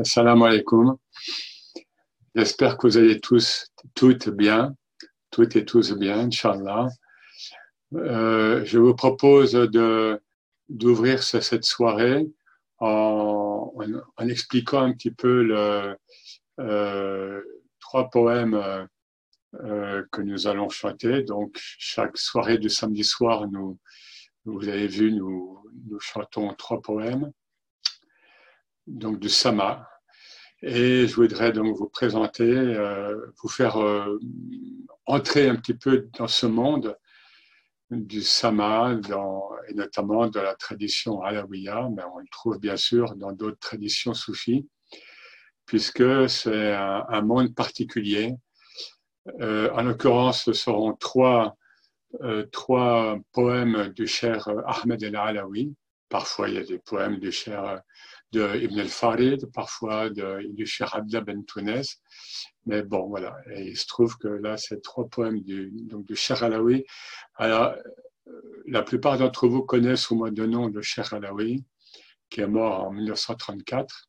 Assalamu 0.00 0.44
alaikum. 0.44 0.96
J'espère 2.32 2.78
que 2.78 2.86
vous 2.86 2.98
allez 2.98 3.18
tous, 3.18 3.66
toutes 3.96 4.28
bien, 4.28 4.76
toutes 5.32 5.56
et 5.56 5.64
tous 5.64 5.92
bien, 5.92 6.20
Inch'Allah. 6.20 6.86
Euh, 7.94 8.64
je 8.64 8.78
vous 8.78 8.94
propose 8.94 9.54
de, 9.54 10.20
d'ouvrir 10.68 11.24
cette 11.24 11.64
soirée 11.64 12.28
en, 12.78 13.72
en, 14.16 14.28
expliquant 14.28 14.82
un 14.82 14.92
petit 14.92 15.10
peu 15.10 15.42
le, 15.42 15.96
euh, 16.60 17.42
trois 17.80 18.08
poèmes 18.08 18.86
euh, 19.54 20.04
que 20.12 20.22
nous 20.22 20.46
allons 20.46 20.68
chanter. 20.68 21.24
Donc, 21.24 21.58
chaque 21.60 22.16
soirée 22.16 22.58
du 22.58 22.70
samedi 22.70 23.02
soir, 23.02 23.48
nous, 23.50 23.76
vous 24.44 24.68
avez 24.68 24.86
vu, 24.86 25.12
nous, 25.12 25.58
nous 25.88 25.98
chantons 25.98 26.54
trois 26.54 26.80
poèmes 26.80 27.32
donc 28.88 29.20
du 29.20 29.28
Sama. 29.28 29.88
Et 30.62 31.06
je 31.06 31.14
voudrais 31.14 31.52
donc 31.52 31.76
vous 31.76 31.88
présenter, 31.88 32.50
euh, 32.50 33.32
vous 33.40 33.48
faire 33.48 33.76
euh, 33.76 34.18
entrer 35.06 35.48
un 35.48 35.54
petit 35.54 35.74
peu 35.74 36.08
dans 36.18 36.26
ce 36.26 36.46
monde 36.46 36.96
du 37.90 38.22
Sama, 38.22 38.98
et 39.68 39.74
notamment 39.74 40.26
dans 40.26 40.42
la 40.42 40.54
tradition 40.54 41.22
alawiya, 41.22 41.88
mais 41.94 42.02
on 42.12 42.18
le 42.18 42.26
trouve 42.30 42.58
bien 42.58 42.76
sûr 42.76 43.14
dans 43.14 43.32
d'autres 43.32 43.60
traditions 43.60 44.14
soufis, 44.14 44.68
puisque 45.64 46.28
c'est 46.28 46.74
un, 46.74 47.22
monde 47.22 47.54
particulier. 47.54 48.34
Euh, 49.40 49.70
en 49.72 49.82
l'occurrence, 49.84 50.44
ce 50.44 50.52
seront 50.52 50.92
trois, 50.94 51.56
trois 52.52 53.18
poèmes 53.32 53.88
du 53.94 54.06
cher 54.06 54.48
Ahmed 54.66 55.02
el-Alawi. 55.02 55.74
Parfois, 56.10 56.48
il 56.48 56.54
y 56.56 56.58
a 56.58 56.64
des 56.64 56.78
poèmes 56.78 57.18
du 57.18 57.32
cher 57.32 57.80
de 58.32 58.56
Ibn 58.56 58.80
al-Farid, 58.80 59.46
parfois 59.52 60.10
de, 60.10 60.46
du 60.52 60.66
Cheikh 60.66 60.88
Abdallah 60.92 61.24
Ben 61.24 61.44
Tounes. 61.44 61.82
Mais 62.66 62.82
bon, 62.82 63.08
voilà. 63.08 63.36
Et 63.54 63.68
il 63.68 63.76
se 63.76 63.86
trouve 63.86 64.16
que 64.18 64.28
là, 64.28 64.56
c'est 64.56 64.82
trois 64.82 65.08
poèmes 65.08 65.40
du, 65.40 65.70
donc 65.72 66.04
du 66.06 66.14
Alaoui. 66.40 66.84
Alors, 67.36 67.74
euh, 68.26 68.62
la 68.66 68.82
plupart 68.82 69.16
d'entre 69.18 69.48
vous 69.48 69.62
connaissent 69.62 70.10
au 70.10 70.16
moins 70.16 70.32
de 70.32 70.44
nom 70.44 70.68
le 70.68 70.82
Cheikh 70.82 71.12
Alaoui, 71.12 71.64
qui 72.28 72.42
est 72.42 72.46
mort 72.46 72.84
en 72.84 72.92
1934. 72.92 74.08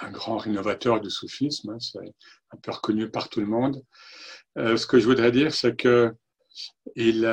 Un 0.00 0.10
grand 0.10 0.38
rénovateur 0.38 1.00
du 1.00 1.10
soufisme, 1.10 1.70
hein, 1.70 1.78
c'est 1.80 1.98
un 1.98 2.56
peu 2.56 2.70
reconnu 2.70 3.10
par 3.10 3.28
tout 3.28 3.40
le 3.40 3.46
monde. 3.46 3.82
Euh, 4.58 4.76
ce 4.76 4.86
que 4.86 4.98
je 5.00 5.06
voudrais 5.06 5.32
dire, 5.32 5.52
c'est 5.52 5.76
que 5.76 6.12
il, 6.94 7.28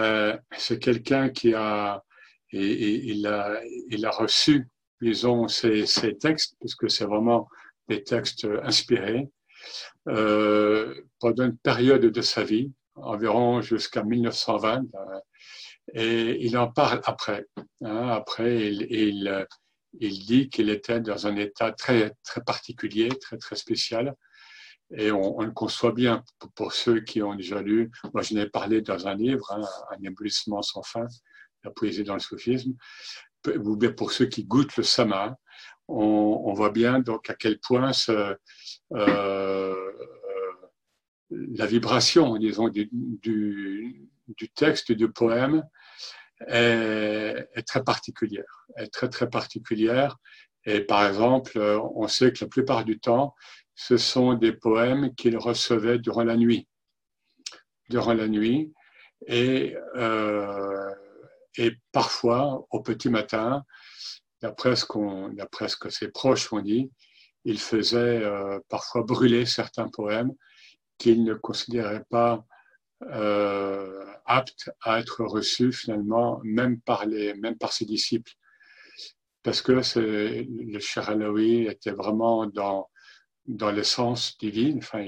c'est 0.57 0.79
quelqu'un 0.79 1.29
qui 1.29 1.53
a, 1.53 2.03
et, 2.51 3.11
il 3.11 3.27
a, 3.27 3.61
il 3.89 4.05
a 4.05 4.09
reçu 4.09 4.67
lisons 5.01 5.47
ces, 5.47 5.85
ces 5.85 6.17
textes, 6.17 6.55
puisque 6.59 6.89
c'est 6.89 7.05
vraiment 7.05 7.49
des 7.89 8.03
textes 8.03 8.47
inspirés, 8.63 9.29
euh, 10.07 11.01
pendant 11.19 11.45
une 11.45 11.57
période 11.57 12.05
de 12.05 12.21
sa 12.21 12.43
vie, 12.43 12.71
environ 12.95 13.61
jusqu'à 13.61 14.03
1920, 14.03 14.83
euh, 14.95 15.19
et 15.93 16.45
il 16.45 16.57
en 16.57 16.71
parle 16.71 17.01
après. 17.03 17.45
Hein, 17.81 18.07
après, 18.09 18.71
il, 18.71 19.47
il, 19.99 20.25
dit 20.25 20.49
qu'il 20.49 20.69
était 20.69 21.01
dans 21.01 21.27
un 21.27 21.35
état 21.35 21.71
très, 21.71 22.13
très 22.23 22.41
particulier, 22.41 23.09
très, 23.09 23.37
très 23.37 23.55
spécial, 23.55 24.15
et 24.93 25.11
on, 25.11 25.39
on, 25.39 25.43
le 25.43 25.51
conçoit 25.51 25.93
bien 25.93 26.23
pour, 26.55 26.73
ceux 26.73 27.01
qui 27.01 27.21
ont 27.21 27.35
déjà 27.35 27.61
lu. 27.61 27.91
Moi, 28.13 28.23
je 28.23 28.33
n'ai 28.33 28.47
parlé 28.47 28.81
dans 28.81 29.07
un 29.07 29.15
livre, 29.15 29.51
hein, 29.51 29.61
Un 29.91 30.03
éblouissement 30.03 30.61
sans 30.61 30.83
fin, 30.83 31.07
la 31.63 31.71
poésie 31.71 32.03
dans 32.03 32.15
le 32.15 32.19
soufisme 32.19 32.73
ou 33.47 33.75
bien 33.75 33.91
pour 33.91 34.11
ceux 34.11 34.25
qui 34.25 34.43
goûtent 34.45 34.77
le 34.77 34.83
sama, 34.83 35.37
on, 35.87 36.53
voit 36.53 36.69
bien 36.69 36.99
donc 36.99 37.29
à 37.29 37.33
quel 37.33 37.59
point 37.59 37.91
ce, 37.93 38.35
euh, 38.93 39.91
la 41.29 41.65
vibration, 41.65 42.37
disons, 42.37 42.69
du, 42.69 42.89
du, 42.91 44.09
du, 44.27 44.49
texte 44.49 44.91
du 44.91 45.11
poème 45.11 45.63
est, 46.47 47.47
est, 47.53 47.67
très 47.67 47.83
particulière, 47.83 48.65
est 48.77 48.87
très 48.87 49.09
très 49.09 49.29
particulière. 49.29 50.17
Et 50.65 50.81
par 50.81 51.05
exemple, 51.07 51.57
on 51.95 52.07
sait 52.07 52.31
que 52.31 52.45
la 52.45 52.49
plupart 52.49 52.85
du 52.85 52.99
temps, 52.99 53.35
ce 53.75 53.97
sont 53.97 54.35
des 54.35 54.53
poèmes 54.53 55.13
qu'il 55.15 55.37
recevait 55.37 55.97
durant 55.97 56.23
la 56.23 56.37
nuit, 56.37 56.67
durant 57.89 58.13
la 58.13 58.27
nuit, 58.27 58.71
et 59.27 59.75
euh, 59.95 60.89
et 61.57 61.73
parfois, 61.91 62.65
au 62.71 62.81
petit 62.81 63.09
matin, 63.09 63.63
d'après 64.41 64.75
ce, 64.75 64.85
ce 64.85 65.75
que 65.77 65.89
ses 65.89 66.09
proches 66.09 66.51
ont 66.53 66.61
dit, 66.61 66.91
il 67.43 67.59
faisait 67.59 68.23
euh, 68.23 68.59
parfois 68.69 69.03
brûler 69.03 69.45
certains 69.45 69.89
poèmes 69.89 70.33
qu'il 70.97 71.23
ne 71.23 71.33
considérait 71.33 72.05
pas 72.09 72.45
euh, 73.03 74.05
aptes 74.25 74.69
à 74.81 74.99
être 74.99 75.23
reçus 75.23 75.71
finalement, 75.73 76.39
même 76.43 76.79
par, 76.81 77.05
les, 77.05 77.33
même 77.33 77.57
par 77.57 77.73
ses 77.73 77.85
disciples. 77.85 78.31
Parce 79.43 79.63
que 79.63 79.71
le 79.71 80.99
Alaoui 81.09 81.65
était 81.65 81.91
vraiment 81.91 82.45
dans, 82.45 82.87
dans 83.47 83.71
l'essence 83.71 84.37
divine, 84.37 84.77
enfin, 84.77 85.03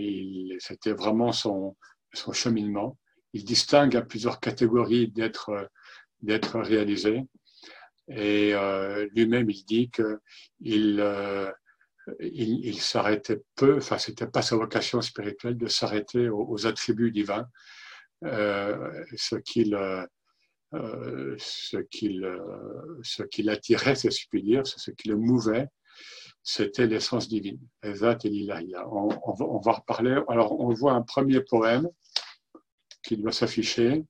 c'était 0.58 0.94
vraiment 0.94 1.32
son, 1.32 1.78
son 2.14 2.34
cheminement. 2.34 2.98
Il 3.34 3.46
distingue 3.46 3.96
à 3.96 4.02
plusieurs 4.02 4.40
catégories 4.40 5.08
d'être 5.10 5.70
d'être 6.24 6.60
réalisé. 6.60 7.24
Et 8.10 8.54
euh, 8.54 9.08
lui-même, 9.16 9.50
il 9.50 9.64
dit 9.66 9.92
qu'il 9.92 11.00
euh, 11.00 11.52
il, 12.20 12.66
il 12.66 12.82
s'arrêtait 12.82 13.42
peu, 13.56 13.78
enfin, 13.78 13.98
c'était 13.98 14.28
pas 14.28 14.42
sa 14.42 14.58
vocation 14.58 15.02
spirituelle 15.02 15.58
de 15.58 15.68
s'arrêter 15.68 16.30
aux, 16.30 16.68
attributs 16.68 17.12
divins, 17.12 17.48
euh, 18.26 19.06
ce 19.16 19.36
qu'il 19.36 19.76
euh, 19.76 20.06
ce 21.38 21.78
ce 21.78 21.78
ce 23.04 23.24
que 23.24 23.44
je 23.44 24.38
dire, 24.40 24.68
c'est 24.68 24.80
ce 24.80 24.92
qui 24.92 25.08
le 25.08 25.16
mouvait, 25.16 25.68
c'était 26.42 26.88
l'essence 26.88 27.28
divine. 27.30 27.60
On, 27.84 29.10
on, 29.24 29.34
va, 29.34 29.46
on 29.46 29.60
va 29.60 29.72
reparler. 29.74 30.20
Alors, 30.28 30.60
on 30.60 30.74
voit 30.74 30.94
un 30.94 31.04
premier 31.04 31.42
poème 31.42 31.88
qui 33.04 33.18
doit 33.18 33.32
s'afficher. 33.32 34.04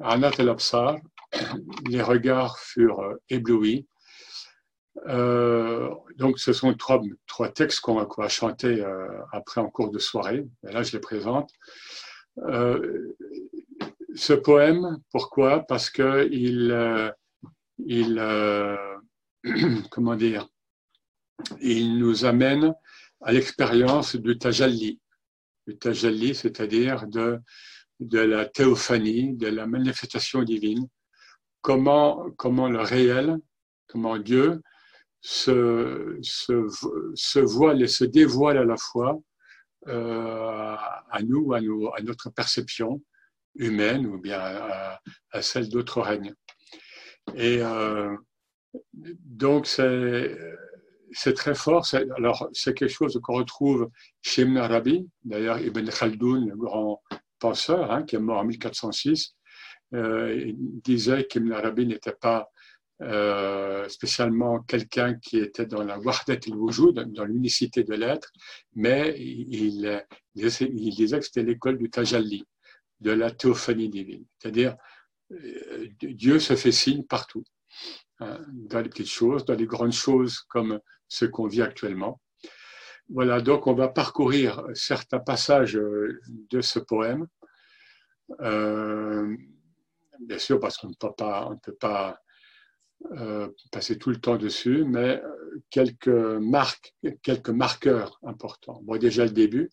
Anat 0.00 0.32
el-Absar, 0.38 0.96
les 1.88 2.02
regards 2.02 2.58
furent 2.58 3.00
euh, 3.00 3.20
éblouis. 3.28 3.86
Euh, 5.06 5.90
donc, 6.16 6.38
ce 6.38 6.52
sont 6.52 6.72
trois, 6.74 7.02
trois 7.26 7.48
textes 7.50 7.80
qu'on 7.80 8.04
va, 8.04 8.28
chanter 8.28 8.80
euh, 8.80 9.08
après 9.32 9.60
en 9.60 9.68
cours 9.68 9.90
de 9.90 9.98
soirée. 9.98 10.46
Et 10.66 10.72
là, 10.72 10.82
je 10.82 10.92
les 10.92 11.00
présente. 11.00 11.50
ce 14.14 14.32
poème, 14.32 14.98
pourquoi? 15.10 15.60
Parce 15.66 15.90
que 15.90 16.28
il, 16.30 16.72
il 17.78 18.20
comment 19.90 20.14
dire, 20.14 20.48
il 21.60 21.98
nous 21.98 22.24
amène 22.24 22.72
à 23.20 23.32
l'expérience 23.32 24.14
du 24.14 24.38
tajalli. 24.38 25.00
Du 25.66 25.76
tajalli, 25.76 26.34
c'est-à-dire 26.34 27.08
de, 27.08 27.40
de 27.98 28.20
la 28.20 28.46
théophanie, 28.46 29.34
de 29.34 29.48
la 29.48 29.66
manifestation 29.66 30.42
divine 30.42 30.86
comment, 31.64 32.30
comment 32.36 32.68
le 32.68 32.82
réel, 32.82 33.38
comment 33.88 34.18
Dieu 34.18 34.60
se, 35.22 36.18
se, 36.20 36.66
se 37.14 37.38
voile 37.38 37.82
et 37.82 37.88
se 37.88 38.04
dévoile 38.04 38.58
à 38.58 38.64
la 38.64 38.76
fois 38.76 39.18
euh, 39.88 40.76
à 41.10 41.22
nous, 41.22 41.54
à, 41.54 41.62
nous, 41.62 41.88
à 41.96 42.02
notre 42.02 42.28
perception 42.28 43.00
humaine 43.54 44.06
ou 44.06 44.18
bien 44.18 44.40
à, 44.40 45.42
celle 45.42 45.70
d'autres 45.70 46.02
règnes. 46.02 46.34
Et 47.34 47.60
euh, 47.62 48.14
donc, 48.92 49.66
c'est, 49.66 50.36
très 51.34 51.54
fort. 51.54 51.86
Alors, 52.18 52.50
c'est 52.52 52.74
quelque 52.74 52.92
chose 52.92 53.18
qu'on 53.22 53.36
retrouve 53.36 53.88
chez 54.20 54.42
Ibn 54.42 54.58
Arabi, 54.58 55.08
d'ailleurs 55.24 55.58
Ibn 55.60 55.88
Khaldoun, 55.88 56.46
le 56.46 56.56
grand 56.56 57.02
penseur, 57.38 57.90
hein, 57.90 58.02
qui 58.02 58.16
est 58.16 58.20
mort 58.20 58.40
en 58.40 58.44
1406, 58.44 59.34
euh, 59.94 60.52
disait 60.56 61.24
qu'Ibn 61.24 61.52
Arabi 61.52 61.86
n'était 61.86 62.12
pas 62.12 62.50
euh, 63.02 63.88
spécialement 63.88 64.60
quelqu'un 64.60 65.14
qui 65.14 65.38
était 65.38 65.66
dans 65.66 65.82
la 65.82 65.98
wahdat 65.98 66.38
al-wujud, 66.46 66.94
dans 67.12 67.24
l'unicité 67.24 67.84
de 67.84 67.94
l'être, 67.94 68.30
mais 68.74 69.14
il, 69.18 70.02
disait 70.34 71.18
que 71.18 71.24
c'était 71.24 71.42
l'école 71.42 71.78
du 71.78 71.90
tajalli, 71.90 72.44
de 73.00 73.12
la 73.12 73.30
théophanie 73.30 73.88
divine. 73.88 74.24
C'est-à-dire, 74.38 74.76
euh, 75.32 75.88
Dieu 76.02 76.38
se 76.38 76.56
fait 76.56 76.72
signe 76.72 77.04
partout, 77.04 77.44
hein, 78.20 78.40
dans 78.48 78.80
les 78.80 78.88
petites 78.88 79.10
choses, 79.10 79.44
dans 79.44 79.56
les 79.56 79.66
grandes 79.66 79.92
choses 79.92 80.40
comme 80.48 80.80
ce 81.08 81.24
qu'on 81.24 81.46
vit 81.46 81.62
actuellement. 81.62 82.20
Voilà, 83.08 83.40
donc 83.40 83.66
on 83.66 83.74
va 83.74 83.88
parcourir 83.88 84.64
certains 84.72 85.20
passages 85.20 85.74
de 85.74 86.60
ce 86.60 86.78
poème. 86.78 87.26
Euh, 88.40 89.36
bien 90.20 90.38
sûr, 90.38 90.60
parce 90.60 90.76
qu'on 90.76 90.88
ne 90.88 90.94
peut 90.94 91.74
pas, 91.74 92.20
euh, 93.12 93.48
passer 93.70 93.98
tout 93.98 94.10
le 94.10 94.16
temps 94.16 94.36
dessus, 94.36 94.84
mais 94.84 95.22
quelques 95.70 96.08
marques, 96.08 96.94
quelques 97.22 97.50
marqueurs 97.50 98.18
importants. 98.24 98.80
Bon, 98.82 98.96
déjà 98.96 99.24
le 99.24 99.30
début. 99.30 99.70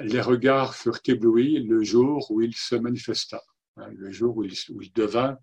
Les 0.00 0.20
regards 0.20 0.74
furent 0.74 1.00
éblouis 1.06 1.64
le 1.64 1.82
jour 1.82 2.30
où 2.30 2.40
il 2.42 2.54
se 2.54 2.76
manifesta, 2.76 3.42
hein, 3.76 3.88
le 3.96 4.10
jour 4.10 4.36
où 4.36 4.44
il, 4.44 4.52
où 4.70 4.82
il 4.82 4.92
devint 4.92 5.38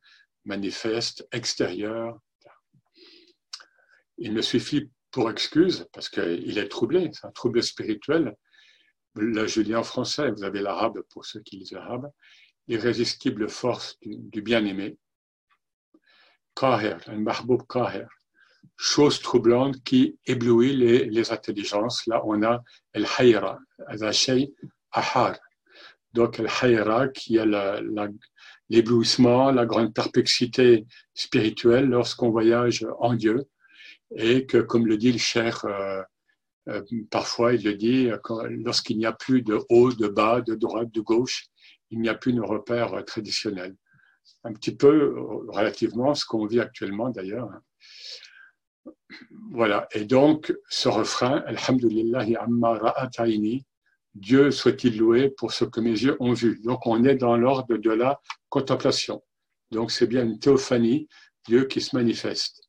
manifeste, 0.46 1.28
extérieur. 1.32 2.20
Il 4.18 4.34
me 4.34 4.42
suffit 4.42 4.90
pour 5.12 5.30
excuse, 5.30 5.88
parce 5.94 6.10
qu'il 6.10 6.58
est 6.58 6.68
troublé, 6.68 7.10
c'est 7.14 7.26
un 7.26 7.32
trouble 7.32 7.64
spirituel. 7.64 8.36
Je 9.18 9.62
lis 9.62 9.76
en 9.76 9.84
français, 9.84 10.30
vous 10.32 10.44
avez 10.44 10.62
l'arabe 10.62 11.02
pour 11.10 11.26
ceux 11.26 11.40
qui 11.40 11.58
lisent 11.58 11.72
l'arabe. 11.72 12.12
L'irrésistible 12.68 13.48
force 13.48 13.98
du, 14.02 14.42
bien-aimé. 14.42 14.98
Kaher, 16.56 16.98
un 17.08 17.20
mahboub 17.20 17.64
kaher. 17.68 18.08
Chose 18.76 19.22
troublante 19.22 19.82
qui 19.84 20.18
éblouit 20.26 20.76
les, 20.76 21.32
intelligences. 21.32 22.06
Là, 22.08 22.22
on 22.26 22.44
a 22.44 22.62
el 22.94 23.06
hayra, 23.18 23.60
ahar. 24.92 25.38
Donc, 26.14 26.40
el 26.40 26.48
hayra, 26.48 27.08
qui 27.10 27.38
est 27.38 27.46
l'éblouissement, 28.70 29.46
la, 29.48 29.62
la 29.62 29.66
grande 29.66 29.94
perplexité 29.94 30.86
spirituelle 31.14 31.86
lorsqu'on 31.86 32.32
voyage 32.32 32.86
en 33.00 33.14
Dieu 33.14 33.46
et 34.16 34.46
que, 34.46 34.58
comme 34.58 34.88
le 34.88 34.98
dit 34.98 35.12
le 35.12 35.20
cher, 35.20 35.66
parfois 37.10 37.54
il 37.54 37.64
le 37.64 37.76
dit, 37.76 38.10
lorsqu'il 38.50 38.98
n'y 38.98 39.06
a 39.06 39.14
plus 39.14 39.42
de 39.42 39.60
haut, 39.70 39.92
de 39.94 40.08
bas, 40.08 40.42
de 40.42 40.56
droite, 40.56 40.92
de 40.92 41.02
gauche, 41.02 41.48
il 41.92 42.00
n'y 42.02 42.10
a 42.10 42.16
plus 42.16 42.34
de 42.34 42.42
repères 42.42 43.04
traditionnels. 43.06 43.76
Un 44.44 44.54
petit 44.54 44.76
peu, 44.76 45.16
relativement, 45.48 46.16
ce 46.16 46.26
qu'on 46.26 46.46
vit 46.46 46.60
actuellement 46.60 47.10
d'ailleurs. 47.10 47.50
Voilà. 49.52 49.88
Et 49.94 50.06
donc, 50.06 50.54
ce 50.70 50.90
refrain, 50.90 51.44
Alhamdulillahi 51.46 52.36
amma 52.36 52.78
ra'ataini, 52.78 53.66
Dieu 54.14 54.50
soit-il 54.52 54.98
loué 54.98 55.30
pour 55.30 55.52
ce 55.52 55.66
que 55.66 55.80
mes 55.80 55.92
yeux 55.92 56.18
ont 56.20 56.34
vu. 56.34 56.62
Donc, 56.64 56.88
on 56.88 57.04
est 57.04 57.16
dans 57.16 57.38
l'ordre 57.38 57.78
de 57.78 57.92
la 57.92 58.20
contemplation. 58.50 59.22
Donc, 59.72 59.92
c'est 59.92 60.08
bien 60.08 60.24
une 60.24 60.40
théophanie, 60.40 61.08
Dieu 61.46 61.66
qui 61.66 61.82
se 61.82 61.96
manifeste. 61.96 62.65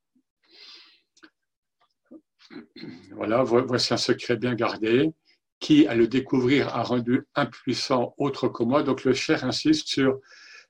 Voilà, 3.12 3.42
voici 3.42 3.94
un 3.94 3.96
secret 3.96 4.36
bien 4.36 4.54
gardé 4.54 5.12
qui, 5.58 5.86
à 5.86 5.94
le 5.94 6.06
découvrir, 6.06 6.68
a 6.68 6.82
rendu 6.82 7.26
impuissant 7.34 8.14
autre 8.18 8.48
que 8.48 8.62
moi. 8.62 8.82
Donc 8.82 9.04
le 9.04 9.14
cher 9.14 9.44
insiste 9.44 9.88
sur, 9.88 10.20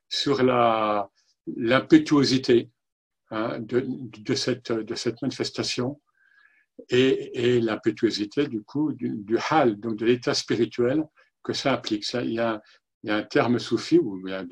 sur 0.08 0.42
l'impétuosité 1.46 2.70
hein, 3.30 3.58
de, 3.60 3.84
de, 3.86 4.34
cette, 4.34 4.72
de 4.72 4.94
cette 4.94 5.20
manifestation 5.22 6.00
et, 6.88 7.54
et 7.56 7.60
l'impétuosité 7.60 8.46
du 8.46 8.62
coup 8.62 8.92
du, 8.92 9.38
hal, 9.50 9.80
donc 9.80 9.96
de 9.96 10.06
l'état 10.06 10.34
spirituel 10.34 11.04
que 11.42 11.52
ça 11.52 11.72
implique. 11.74 12.04
Ça, 12.04 12.22
il, 12.22 12.34
y 12.34 12.38
a, 12.38 12.62
il 13.02 13.10
y 13.10 13.12
a 13.12 13.16
un 13.16 13.22
terme 13.22 13.58
soufi, 13.58 13.98
ou 13.98 14.26
il 14.26 14.30
y 14.30 14.34
a 14.34 14.44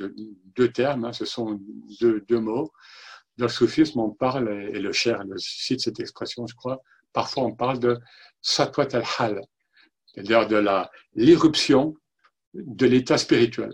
deux, 0.57 0.73
termes, 0.73 1.05
hein, 1.05 1.13
ce 1.13 1.25
sont 1.25 1.61
deux, 2.01 2.21
deux 2.23 2.41
mots. 2.41 2.73
Dans 3.37 3.47
le 3.47 3.51
soufisme, 3.51 3.99
on 3.99 4.11
parle, 4.11 4.49
et 4.49 4.79
le 4.79 4.93
cher 4.93 5.25
cite 5.37 5.81
cette 5.81 5.99
expression, 5.99 6.47
je 6.47 6.55
crois, 6.55 6.81
Parfois, 7.15 7.45
on 7.45 7.55
parle 7.55 7.79
de 7.79 7.99
satwat 8.43 8.89
al-hal, 8.93 9.41
c'est-à-dire 10.05 10.47
de 10.47 10.57
la, 10.57 10.91
l'irruption 11.15 11.95
de 12.53 12.87
l'état 12.87 13.17
spirituel. 13.17 13.73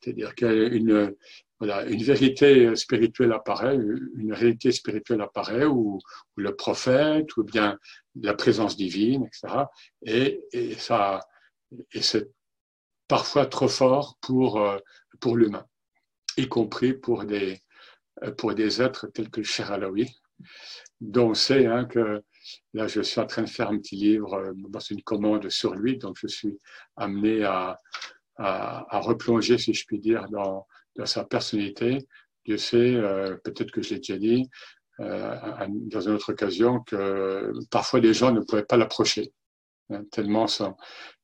C'est-à-dire 0.00 0.34
qu'une 0.34 1.14
voilà, 1.60 1.84
une 1.86 2.02
vérité 2.02 2.74
spirituelle 2.76 3.32
apparaît, 3.32 3.76
une 3.76 4.32
réalité 4.32 4.72
spirituelle 4.72 5.20
apparaît, 5.20 5.66
ou, 5.66 6.00
le 6.36 6.54
prophète, 6.54 7.36
ou 7.36 7.44
bien 7.44 7.78
la 8.20 8.34
présence 8.34 8.76
divine, 8.76 9.26
etc. 9.26 9.64
Et, 10.02 10.40
et 10.52 10.76
c'est 12.00 12.28
parfois 13.08 13.46
trop 13.46 13.68
fort 13.68 14.18
pour, 14.20 14.60
euh, 14.60 14.78
pour 15.20 15.36
l'humain, 15.36 15.66
y 16.36 16.46
compris 16.48 16.92
pour 16.94 17.24
des, 17.24 17.60
pour 18.36 18.54
des 18.54 18.80
êtres 18.80 19.08
tels 19.08 19.30
que 19.30 19.40
le 19.40 19.46
Cher 19.46 19.72
Alaoui, 19.72 20.08
dont 21.00 21.30
on 21.30 21.34
sait 21.34 21.66
hein, 21.66 21.86
que 21.86 22.22
Là, 22.74 22.86
je 22.86 23.00
suis 23.00 23.20
en 23.20 23.26
train 23.26 23.42
de 23.42 23.48
faire 23.48 23.68
un 23.70 23.78
petit 23.78 23.96
livre 23.96 24.34
euh, 24.34 24.52
dans 24.68 24.80
une 24.80 25.02
commande 25.02 25.48
sur 25.48 25.74
lui, 25.74 25.98
donc 25.98 26.16
je 26.20 26.26
suis 26.26 26.58
amené 26.96 27.44
à, 27.44 27.78
replonger, 28.38 29.58
si 29.58 29.74
je 29.74 29.84
puis 29.84 29.98
dire, 29.98 30.26
dans, 30.30 30.66
sa 31.04 31.24
personnalité. 31.24 32.06
Dieu 32.44 32.56
sait, 32.56 32.94
euh, 32.94 33.36
peut-être 33.44 33.70
que 33.70 33.82
je 33.82 33.90
l'ai 33.90 34.00
déjà 34.00 34.16
dit 34.16 34.48
euh, 35.00 35.36
dans 35.68 36.00
une 36.00 36.14
autre 36.14 36.32
occasion, 36.32 36.80
que 36.80 37.52
parfois 37.70 38.00
les 38.00 38.14
gens 38.14 38.32
ne 38.32 38.40
pouvaient 38.40 38.64
pas 38.64 38.76
l'approcher, 38.76 39.32
hein, 39.90 40.04
tellement, 40.10 40.46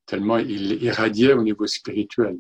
tellement 0.06 0.38
il 0.38 0.82
irradiait 0.82 1.32
au 1.32 1.42
niveau 1.42 1.66
spirituel. 1.66 2.36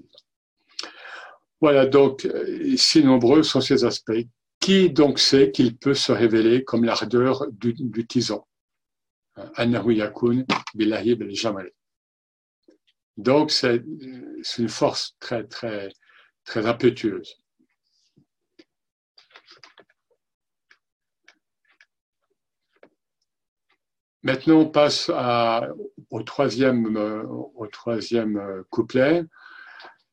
Voilà, 1.60 1.86
donc, 1.86 2.28
si 2.76 3.02
nombreux 3.04 3.42
sont 3.42 3.60
ces 3.60 3.84
aspects. 3.84 4.26
Qui 4.60 4.88
donc 4.88 5.18
sait 5.18 5.50
qu'il 5.50 5.76
peut 5.76 5.92
se 5.92 6.10
révéler 6.10 6.64
comme 6.64 6.84
l'ardeur 6.84 7.46
du, 7.52 7.74
du 7.74 8.06
tison? 8.06 8.44
Donc, 13.16 13.50
c'est 13.50 13.82
une 14.58 14.68
force 14.68 15.16
très, 15.20 15.44
très, 15.44 15.88
très 16.44 16.66
impétueuse. 16.66 17.36
Maintenant, 24.22 24.60
on 24.60 24.66
passe 24.70 25.10
au, 26.10 26.22
troisième, 26.22 26.96
au 27.54 27.66
troisième 27.66 28.64
couplet. 28.70 29.24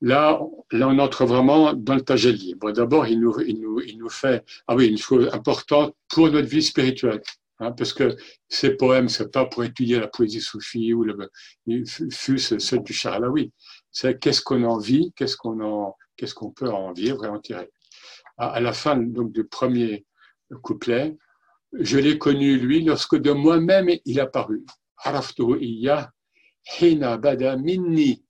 Là, 0.01 0.41
là, 0.71 0.88
on 0.88 0.97
entre 0.97 1.25
vraiment 1.25 1.73
dans 1.73 1.95
le 1.95 2.01
tajelli. 2.01 2.56
Bon, 2.56 2.73
d'abord, 2.73 3.07
il 3.07 3.19
nous, 3.19 3.39
il, 3.41 3.62
nous, 3.62 3.79
il 3.81 4.00
nous 4.00 4.09
fait, 4.09 4.44
ah 4.68 4.75
oui, 4.75 4.88
une 4.88 4.97
chose 4.97 5.29
importante 5.31 5.95
pour 6.09 6.29
notre 6.29 6.47
vie 6.47 6.63
spirituelle. 6.63 7.21
Hein, 7.62 7.74
parce 7.74 7.94
que 7.94 8.18
ces 8.50 8.72
poèmes, 8.75 9.08
c'est 9.08 9.31
pas 9.31 9.46
pour 9.46 9.63
étudier 9.63 10.00
la 10.00 10.08
poésie 10.08 10.42
soufie 10.42 10.94
ou 10.94 11.04
le, 11.04 11.30
fût 12.12 12.40
celle 12.40 12.81
du 12.81 12.92
Charlaoui. 12.92 13.54
C'est 13.92 14.19
qu'est-ce 14.19 14.42
qu'on 14.42 14.63
en 14.63 14.80
vit, 14.80 15.13
qu'est-ce 15.16 15.38
qu'on 15.38 15.62
en, 15.63 15.96
qu'est-ce 16.18 16.34
qu'on 16.34 16.50
peut 16.50 16.72
en 16.72 16.92
vivre 16.92 17.24
et 17.24 17.28
en 17.28 17.40
tirer. 17.40 17.69
À, 18.38 18.60
la 18.60 18.74
fin 18.74 18.98
donc 18.98 19.31
du 19.31 19.46
premier 19.46 20.08
couplet, 20.63 21.16
je 21.74 22.00
l'ai 22.00 22.18
connu 22.18 22.58
lui 22.58 22.83
lorsque 22.83 23.16
de 23.16 23.31
moi-même 23.31 23.92
il 24.06 24.19
a 24.19 24.26
paru. 24.26 24.66
hina 26.81 27.18
bada 27.18 27.57
minni. 27.57 28.26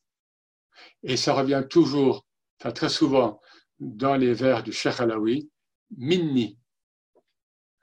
Et 1.04 1.16
ça 1.16 1.34
revient 1.34 1.64
toujours, 1.70 2.26
enfin 2.60 2.72
très 2.72 2.90
souvent, 2.90 3.40
dans 3.80 4.18
les 4.18 4.34
vers 4.34 4.62
du 4.62 4.74
Cheikh 4.74 5.00
Alaoui, 5.00 5.50
minni. 5.96 6.58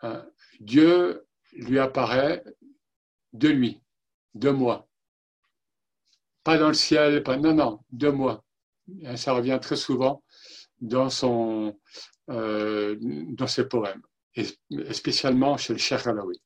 Hein, 0.02 0.26
Dieu 0.60 1.24
lui 1.58 1.78
apparaît 1.78 2.42
de 3.32 3.48
lui, 3.48 3.80
de 4.34 4.50
moi. 4.50 4.88
Pas 6.44 6.58
dans 6.58 6.68
le 6.68 6.74
ciel, 6.74 7.22
pas, 7.22 7.36
non, 7.36 7.54
non, 7.54 7.80
de 7.90 8.08
moi. 8.08 8.44
ça 9.16 9.32
revient 9.32 9.58
très 9.60 9.76
souvent 9.76 10.22
dans, 10.80 11.10
son, 11.10 11.78
euh, 12.30 12.96
dans 13.00 13.46
ses 13.46 13.68
poèmes, 13.68 14.02
et 14.34 14.44
spécialement 14.92 15.56
chez 15.56 15.72
le 15.72 15.78
Cheikh 15.78 16.06
Alaoui. 16.06 16.40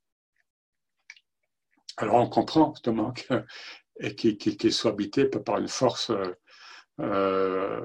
Alors 1.99 2.17
on 2.17 2.29
comprend 2.29 2.73
justement 2.75 3.13
qu'il 4.17 4.73
soit 4.73 4.91
habité 4.93 5.27
par 5.27 5.59
une 5.59 5.69
force 5.69 6.11
euh, 7.01 7.85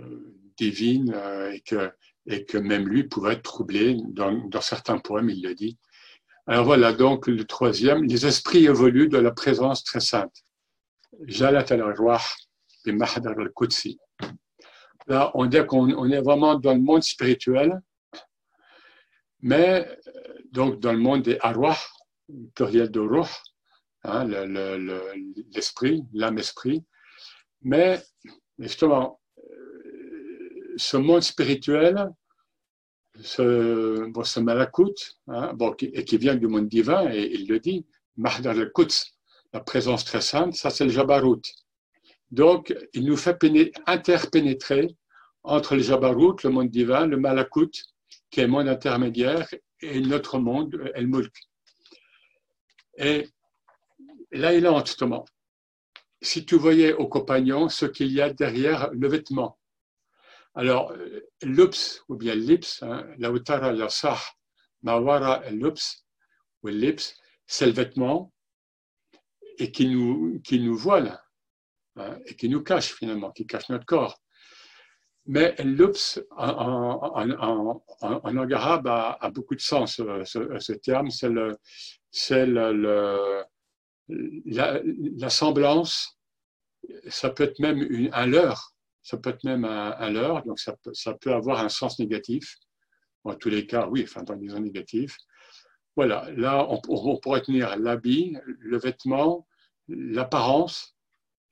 divine 0.57 1.13
euh, 1.13 1.51
et, 1.51 1.61
que, 1.61 1.91
et 2.25 2.45
que 2.45 2.57
même 2.57 2.87
lui 2.87 3.03
pouvait 3.03 3.33
être 3.33 3.43
troublé. 3.43 3.97
Dans, 4.09 4.31
dans 4.47 4.61
certains 4.61 4.97
poèmes, 4.97 5.29
il 5.29 5.43
le 5.43 5.53
dit, 5.53 5.77
alors 6.47 6.65
voilà 6.65 6.93
donc 6.93 7.27
le 7.27 7.43
troisième, 7.43 8.03
les 8.03 8.25
esprits 8.25 8.65
évoluent 8.65 9.09
de 9.09 9.17
la 9.17 9.31
présence 9.31 9.83
très 9.83 9.99
sainte. 9.99 10.33
Jalat 11.23 11.65
al-Arwah 11.69 12.21
et 12.85 12.91
Mahdar 12.93 13.37
al-Qudsi. 13.37 13.99
Là, 15.07 15.31
on 15.33 15.45
dit 15.45 15.57
qu'on 15.65 16.09
est 16.09 16.21
vraiment 16.21 16.55
dans 16.55 16.73
le 16.73 16.79
monde 16.79 17.03
spirituel, 17.03 17.81
mais 19.41 19.87
donc 20.51 20.79
dans 20.79 20.93
le 20.93 20.99
monde 20.99 21.23
des 21.23 21.37
arwah, 21.41 21.77
pluriel 22.55 22.91
de 22.91 22.99
ruh, 22.99 23.27
hein, 24.03 24.25
l'esprit, 25.53 26.03
l'âme-esprit. 26.13 26.83
Mais 27.61 28.01
justement, 28.57 29.19
ce 30.77 30.97
monde 30.97 31.23
spirituel, 31.23 32.09
ce, 33.21 34.09
bon, 34.09 34.23
malakut, 34.43 34.93
hein, 35.27 35.53
bon, 35.53 35.75
et 35.79 36.03
qui 36.03 36.17
vient 36.17 36.35
du 36.35 36.47
monde 36.47 36.67
divin, 36.67 37.09
et 37.11 37.29
il 37.33 37.47
le 37.47 37.59
dit, 37.59 37.85
Mahdar 38.15 38.57
al-Quds, 38.57 39.13
la 39.53 39.59
présence 39.59 40.05
très 40.05 40.21
sainte, 40.21 40.55
ça 40.55 40.69
c'est 40.69 40.83
le 40.83 40.89
Jabarut. 40.91 41.41
Donc, 42.31 42.75
il 42.93 43.05
nous 43.05 43.17
fait 43.17 43.37
interpénétrer 43.85 44.95
entre 45.43 45.75
le 45.75 45.81
Jabarut, 45.81 46.43
le 46.43 46.49
monde 46.49 46.69
divin, 46.69 47.07
le 47.07 47.17
Malakut, 47.17 47.71
qui 48.29 48.41
est 48.41 48.43
le 48.43 48.49
monde 48.49 48.67
intermédiaire, 48.67 49.47
et 49.81 50.01
notre 50.01 50.39
monde, 50.39 50.91
El 50.95 51.07
Mulk. 51.07 51.35
Et 52.97 53.27
là, 54.31 54.53
il 54.53 54.67
entre 54.67 54.87
justement. 54.87 55.25
Si 56.21 56.45
tu 56.45 56.55
voyais 56.55 56.93
au 56.93 57.07
compagnon 57.07 57.69
ce 57.69 57.85
qu'il 57.85 58.11
y 58.11 58.21
a 58.21 58.33
derrière 58.33 58.89
le 58.91 59.07
vêtement. 59.07 59.56
Alors, 60.57 60.91
l'ups, 61.43 62.03
ou 62.09 62.15
bien 62.15 62.33
l'ips, 62.33 62.81
hein, 62.81 63.05
la 63.19 63.29
utara, 63.29 63.71
la 63.73 63.89
sah, 63.89 64.19
mawara, 64.81 65.47
l'ups, 65.51 66.03
ou 66.63 66.69
l'ips, 66.69 67.15
c'est 67.45 67.67
le 67.67 67.73
vêtement 67.73 68.33
et 69.59 69.71
qui 69.71 69.87
nous, 69.87 70.41
qui 70.43 70.59
nous 70.59 70.75
voile 70.75 71.21
hein, 71.95 72.17
et 72.25 72.35
qui 72.35 72.49
nous 72.49 72.63
cache 72.63 72.91
finalement, 72.95 73.29
qui 73.31 73.45
cache 73.45 73.69
notre 73.69 73.85
corps. 73.85 74.19
Mais 75.27 75.53
l'ups, 75.59 76.19
en, 76.31 76.49
en, 76.49 77.29
en, 77.39 77.83
en, 78.01 78.51
arabe, 78.51 78.87
a, 78.87 79.29
beaucoup 79.29 79.53
de 79.53 79.61
sens, 79.61 79.97
ce, 79.97 80.73
terme. 80.73 81.11
C'est 81.11 81.29
le, 81.29 81.55
le, 82.71 83.43
la, 84.45 84.81
la, 84.83 85.29
semblance, 85.29 86.17
ça 87.09 87.29
peut 87.29 87.43
être 87.43 87.59
même 87.59 88.09
un 88.11 88.25
leurre, 88.25 88.73
ça 89.07 89.15
peut 89.15 89.29
être 89.29 89.45
même 89.45 89.63
un, 89.63 89.95
un 89.99 90.09
leurre, 90.09 90.43
donc 90.43 90.59
ça 90.59 90.75
peut, 91.13 91.33
avoir 91.33 91.63
un 91.63 91.69
sens 91.69 91.97
négatif. 91.97 92.57
En 93.23 93.35
tous 93.35 93.47
les 93.47 93.65
cas, 93.65 93.87
oui, 93.87 94.03
enfin, 94.03 94.21
dans 94.23 94.33
les 94.33 94.49
sens 94.49 94.59
négatifs. 94.59 95.15
Voilà, 95.95 96.29
là, 96.35 96.67
on, 96.69 97.17
pourrait 97.19 97.41
tenir 97.41 97.77
l'habit, 97.77 98.35
le 98.43 98.77
vêtement, 98.77 99.47
l'apparence, 99.87 100.97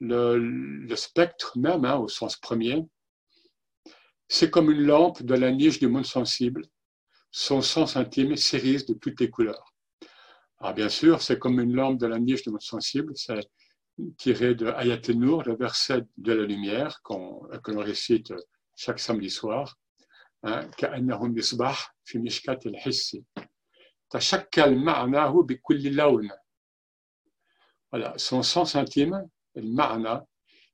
le, 0.01 0.93
spectre 0.97 1.57
même, 1.57 1.85
hein, 1.85 1.95
au 1.95 2.09
sens 2.09 2.35
premier, 2.35 2.85
c'est 4.27 4.49
comme 4.49 4.69
une 4.69 4.83
lampe 4.83 5.23
de 5.23 5.35
la 5.35 5.49
niche 5.49 5.79
du 5.79 5.87
monde 5.87 6.05
sensible. 6.05 6.65
Son 7.31 7.61
sens 7.61 7.95
intime 7.95 8.35
s'érise 8.35 8.85
de 8.85 8.95
toutes 8.95 9.21
les 9.21 9.29
couleurs. 9.29 9.73
Alors 10.59 10.73
bien 10.73 10.89
sûr, 10.89 11.21
c'est 11.21 11.39
comme 11.39 11.61
une 11.61 11.73
lampe 11.73 11.99
de 11.99 12.07
la 12.07 12.19
niche 12.19 12.43
du 12.43 12.49
monde 12.49 12.61
sensible. 12.61 13.13
Tiré 14.17 14.55
de 14.55 14.67
Ayat 14.67 15.01
Nour, 15.13 15.43
le 15.43 15.55
verset 15.55 16.03
de 16.17 16.33
la 16.33 16.45
lumière 16.45 17.01
qu'on 17.03 17.47
que 17.63 17.71
l'on 17.71 17.81
récite 17.81 18.33
chaque 18.75 18.99
samedi 18.99 19.29
soir. 19.29 19.77
Hein, 20.43 20.69
voilà, 27.91 28.13
son 28.17 28.43
sens 28.43 28.75
intime, 28.75 29.27
le 29.55 29.61
ma'ana, 29.61 30.25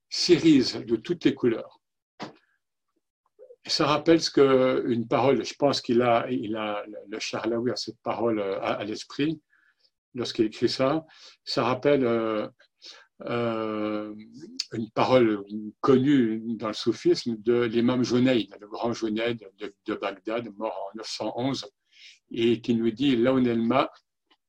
s'irise 0.08 0.74
de 0.74 0.96
toutes 0.96 1.24
les 1.24 1.34
couleurs 1.34 1.82
ça 3.66 3.86
rappelle 3.86 4.20
ce 4.20 4.30
que 4.30 4.84
une 4.88 5.06
parole, 5.06 5.44
je 5.44 5.54
pense 5.54 5.80
qu'il 5.80 6.02
a, 6.02 6.26
il 6.30 6.56
a, 6.56 6.84
le 7.08 7.18
Charlaoui 7.18 7.70
a 7.70 7.76
cette 7.76 8.00
parole 8.02 8.40
à, 8.40 8.82
l'esprit 8.84 9.40
lorsqu'il 10.14 10.46
écrit 10.46 10.68
ça. 10.68 11.06
Ça 11.44 11.64
rappelle 11.64 12.04
euh, 12.04 12.48
euh, 13.26 14.14
une 14.72 14.90
parole 14.90 15.44
connue 15.80 16.42
dans 16.56 16.68
le 16.68 16.74
soufisme 16.74 17.36
de 17.38 17.62
l'imam 17.62 18.02
Junayd, 18.02 18.54
le 18.60 18.68
grand 18.68 18.92
Junayd 18.92 19.40
de, 19.58 19.94
Bagdad, 19.94 20.48
mort 20.56 20.90
en 20.92 20.98
911, 20.98 21.66
et 22.30 22.60
qui 22.60 22.74
nous 22.74 22.90
dit 22.90 23.16
Laon 23.16 23.44
elma, 23.44 23.90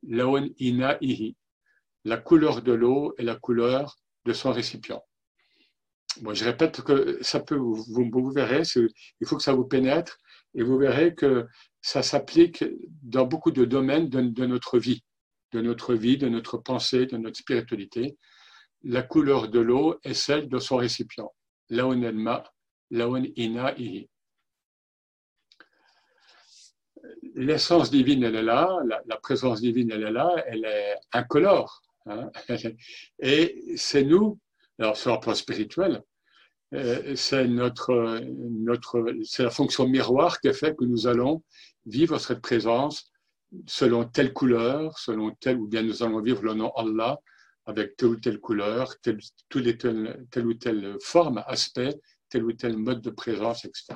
ihi, 0.04 1.36
la 2.06 2.18
couleur 2.18 2.62
de 2.62 2.74
l'eau 2.74 3.14
et 3.18 3.24
la 3.24 3.36
couleur 3.36 3.98
de 4.26 4.34
son 4.34 4.52
récipient 4.52 5.04
je 6.34 6.44
répète 6.44 6.82
que 6.82 7.18
ça 7.22 7.40
peut, 7.40 7.56
vous, 7.56 7.84
vous 7.88 8.32
verrez, 8.32 8.64
il 8.76 9.28
faut 9.28 9.38
que 9.38 9.44
ça 9.44 9.54
vous 9.54 9.66
pénètre 9.66 10.18
et 10.56 10.64
vous 10.64 10.78
verrez 10.78 11.16
que 11.16 11.48
ça 11.82 12.04
s'applique 12.04 12.64
dans 13.02 13.26
beaucoup 13.26 13.52
de 13.52 13.66
domaines 13.66 14.10
de, 14.10 14.46
notre 14.46 14.80
vie, 14.80 15.04
de 15.52 15.62
notre 15.62 15.96
vie, 15.96 16.18
de 16.18 16.30
notre 16.30 16.58
pensée, 16.58 17.06
de 17.06 17.18
notre 17.18 17.38
spiritualité. 17.38 18.18
La 18.84 19.02
couleur 19.02 19.50
de 19.50 19.60
l'eau 19.60 20.00
est 20.04 20.14
celle 20.14 20.50
de 20.50 20.60
son 20.60 20.78
récipient. 20.78 21.34
Laon 21.70 22.02
elma, 22.02 22.44
laon 22.92 23.24
ina 23.36 23.78
ihi. 23.78 24.10
L'essence 27.36 27.90
divine, 27.90 28.24
elle 28.24 28.36
est 28.36 28.44
là, 28.44 28.80
la, 29.06 29.18
présence 29.18 29.62
divine, 29.62 29.92
elle 29.92 30.04
est 30.04 30.12
là, 30.12 30.36
elle 30.48 30.66
est 30.66 30.96
incolore. 31.12 31.82
Hein. 32.06 32.30
Et 33.20 33.74
c'est 33.76 34.04
nous 34.04 34.40
alors, 34.80 34.98
sur 34.98 35.14
le 35.14 35.20
plan 35.20 35.36
spirituel, 35.36 36.04
euh, 36.74 37.16
c'est 37.16 37.48
notre, 37.48 38.20
notre, 38.26 39.06
c'est 39.24 39.44
la 39.44 39.52
fonction 39.52 39.88
miroir 39.88 40.40
qui 40.40 40.52
fait 40.54 40.76
que 40.76 40.84
nous 40.84 41.06
allons 41.08 41.44
vivre 41.86 42.18
cette 42.18 42.42
présence 42.42 43.12
selon 43.68 44.06
telle 44.06 44.34
couleur, 44.34 44.98
selon 44.98 45.32
telle, 45.40 45.60
ou 45.60 45.68
bien 45.68 45.84
nous 45.84 46.02
allons 46.02 46.22
vivre 46.22 46.42
le 46.42 46.56
nom 46.56 46.72
Allah 46.72 47.20
avec 47.66 47.96
telle 47.96 48.10
ou 48.10 48.16
telle 48.18 48.40
couleur, 48.40 49.00
telle, 49.00 49.20
telle, 49.50 50.48
ou 50.48 50.54
telle 50.54 50.98
forme, 51.02 51.44
aspect, 51.48 52.00
tel 52.30 52.44
ou 52.44 52.54
tel 52.54 52.78
mode 52.78 53.02
de 53.02 53.10
présence, 53.10 53.66
etc. 53.66 53.96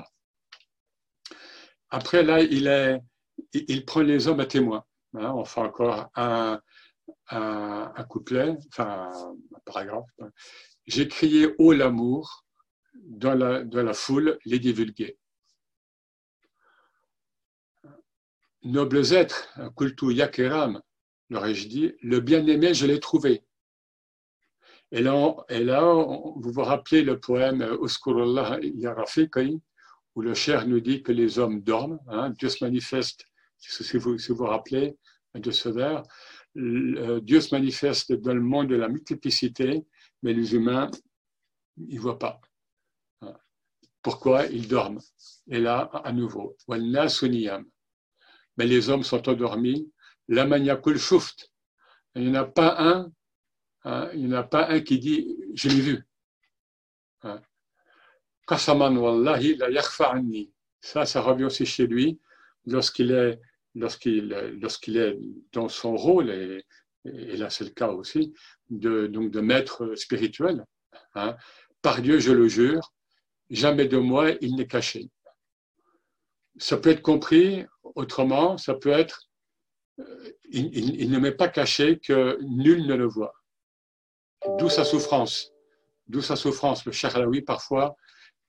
Après, 1.90 2.24
là, 2.24 2.42
il, 2.42 2.68
est, 2.68 3.00
il 3.54 3.86
prend 3.86 4.02
les 4.02 4.28
hommes 4.28 4.40
à 4.40 4.46
témoin. 4.46 4.84
Hein, 5.14 5.34
on 5.34 5.46
fait 5.46 5.62
encore 5.62 6.10
un, 6.16 6.62
un, 7.30 8.04
couplet, 8.10 8.56
enfin 8.72 9.12
un 9.56 9.60
paragraphe. 9.66 10.10
J'ai 10.86 11.08
crié 11.08 11.54
haut 11.58 11.74
l'amour 11.74 12.46
dans 12.96 13.34
la, 13.34 13.64
dans 13.64 13.84
la 13.84 13.94
foule 13.94 14.38
les 14.46 14.60
divulguer. 14.60 15.18
Nobles 18.64 19.14
êtres, 19.14 19.50
kultu 19.78 20.14
yakeram, 20.14 20.82
leur 21.30 21.46
ai-je 21.46 21.68
dit, 21.68 21.94
le 22.02 22.20
bien-aimé, 22.20 22.74
je 22.74 22.86
l'ai 22.86 23.00
trouvé. 23.00 23.44
Et 24.92 25.02
là, 25.02 25.84
vous 25.84 26.52
vous 26.52 26.64
rappelez 26.64 27.04
le 27.04 27.20
poème 27.20 27.78
Uskurullah 27.82 28.60
Yarafikai, 28.62 29.60
où 30.16 30.22
le 30.22 30.34
cher 30.34 30.68
nous 30.68 30.80
dit 30.80 31.04
que 31.04 31.12
les 31.12 31.40
hommes 31.40 31.62
dorment. 31.62 32.00
Hein, 32.08 32.32
Dieu 32.32 32.50
se 32.50 32.64
manifeste, 32.64 33.26
si 33.58 33.98
vous 33.98 34.18
si 34.18 34.32
vous, 34.32 34.46
rappelez 34.46 34.98
de 35.36 35.52
ce 35.52 35.70
vers, 35.70 36.04
Dieu 36.56 37.42
se 37.42 37.54
manifeste 37.54 38.14
dans 38.14 38.34
le 38.34 38.42
monde 38.42 38.70
de 38.70 38.76
la 38.76 38.88
multiplicité, 38.88 39.86
mais 40.24 40.34
les 40.34 40.56
humains, 40.56 40.90
ils 41.78 41.96
ne 41.96 42.02
voient 42.02 42.20
pas. 42.20 42.40
Pourquoi 44.02 44.46
ils 44.46 44.68
dorment? 44.68 45.02
Et 45.50 45.60
là, 45.60 45.92
à 46.04 46.14
nouveau, 46.14 46.56
mais 48.58 48.66
les 48.66 48.90
hommes 48.90 49.04
sont 49.04 49.28
endormis. 49.30 49.92
La 50.30 50.46
maniakul 50.46 50.98
shuft. 50.98 51.52
Il 52.16 52.24
n'y 52.24 52.38
en 52.38 52.42
a 52.42 52.46
pas 52.46 52.76
un, 52.80 53.12
hein, 53.84 54.10
il 54.14 54.28
n'y 54.28 54.34
en 54.34 54.40
a 54.40 54.44
pas 54.44 54.70
un 54.70 54.82
qui 54.82 55.00
dit 55.00 55.38
je 55.54 55.70
l'ai 55.70 55.82
vu. 55.82 56.08
Hein. 57.24 57.42
Ça, 60.80 61.06
ça 61.06 61.22
revient 61.22 61.44
aussi 61.46 61.66
chez 61.66 61.86
lui 61.86 62.20
lorsqu'il 62.66 63.12
est, 63.12 63.40
est 63.76 65.18
dans 65.52 65.70
son 65.70 65.96
rôle, 65.96 66.30
et, 66.30 66.66
là 67.04 67.50
c'est 67.50 67.66
le 67.66 67.72
cas 67.72 67.90
aussi, 67.90 68.34
de, 68.70 69.08
donc 69.08 69.32
de 69.32 69.42
maître 69.42 69.96
spirituel. 69.96 70.66
Hein. 71.16 71.36
Par 71.82 72.02
Dieu, 72.02 72.20
je 72.20 72.32
le 72.32 72.48
jure, 72.48 72.94
jamais 73.50 73.88
de 73.88 73.98
moi 73.98 74.32
il 74.42 74.56
n'est 74.56 74.68
caché. 74.68 75.10
Ça 76.58 76.78
peut 76.78 76.90
être 76.90 77.02
compris 77.02 77.66
autrement, 77.84 78.58
ça 78.58 78.74
peut 78.74 78.92
être, 78.92 79.30
euh, 80.00 80.32
il, 80.50 81.10
ne 81.12 81.20
m'est 81.20 81.32
pas 81.32 81.50
caché 81.50 82.00
que 82.00 82.38
nul 82.42 82.88
ne 82.88 82.96
le 82.96 83.06
voit. 83.06 83.34
D'où 84.58 84.70
sa 84.70 84.86
souffrance. 84.86 85.52
D'où 86.08 86.22
sa 86.22 86.36
souffrance. 86.36 86.86
Le 86.86 86.92
Alaoui, 87.16 87.42
parfois, 87.42 87.96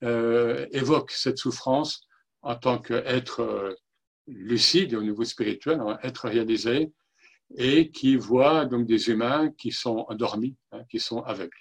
euh, 0.04 0.66
évoque 0.71 1.11
cette 1.11 1.38
souffrance 1.38 2.07
en 2.42 2.54
tant 2.54 2.78
qu'être 2.78 3.40
euh, 3.40 3.75
lucide 4.26 4.95
au 4.95 5.02
niveau 5.02 5.25
spirituel, 5.25 5.80
hein, 5.80 5.99
être 6.02 6.28
réalisé, 6.28 6.92
et 7.57 7.90
qui 7.90 8.16
voit 8.16 8.66
donc 8.66 8.87
des 8.87 9.09
humains 9.09 9.50
qui 9.59 9.73
sont 9.73 10.04
endormis, 10.09 10.57
hein, 10.73 10.85
qui 10.90 11.00
sont 11.00 11.23
aveugles. 11.23 11.57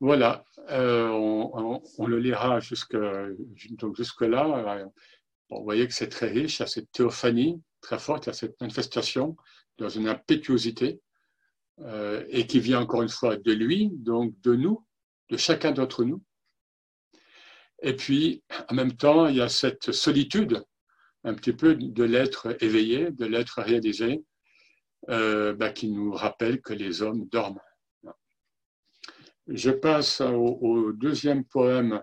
Voilà, 0.00 0.44
euh, 0.70 1.08
on, 1.08 2.06
le 2.06 2.18
lira 2.18 2.58
jusque, 2.58 2.96
donc 3.70 3.96
jusque-là. 3.96 4.88
vous 5.50 5.62
voyez 5.62 5.86
que 5.86 5.92
c'est 5.92 6.08
très 6.08 6.30
riche, 6.30 6.58
il 6.58 6.62
y 6.62 6.64
a 6.64 6.66
cette 6.66 6.90
théophanie 6.90 7.62
très 7.82 7.98
forte, 7.98 8.24
il 8.24 8.28
y 8.28 8.30
a 8.30 8.34
cette 8.34 8.58
manifestation 8.60 9.36
dans 9.76 9.90
une 9.90 10.08
impétuosité 10.08 11.00
euh, 11.80 12.24
et 12.28 12.46
qui 12.46 12.60
vient 12.60 12.80
encore 12.80 13.02
une 13.02 13.08
fois 13.08 13.36
de 13.36 13.52
lui, 13.52 13.90
donc 13.92 14.38
de 14.42 14.54
nous, 14.54 14.84
de 15.30 15.36
chacun 15.36 15.72
d'entre 15.72 16.04
nous. 16.04 16.22
Et 17.82 17.96
puis, 17.96 18.42
en 18.68 18.74
même 18.74 18.96
temps, 18.96 19.26
il 19.28 19.36
y 19.36 19.40
a 19.40 19.48
cette 19.48 19.92
solitude 19.92 20.62
un 21.24 21.34
petit 21.34 21.52
peu 21.52 21.74
de 21.74 22.04
l'être 22.04 22.56
éveillé, 22.62 23.10
de 23.10 23.26
l'être 23.26 23.62
réalisé, 23.62 24.24
euh, 25.08 25.54
bah, 25.54 25.70
qui 25.70 25.88
nous 25.88 26.12
rappelle 26.12 26.60
que 26.60 26.74
les 26.74 27.02
hommes 27.02 27.26
dorment. 27.26 27.60
Je 29.46 29.70
passe 29.70 30.20
au, 30.20 30.92
deuxième 30.92 31.44
poème 31.44 32.02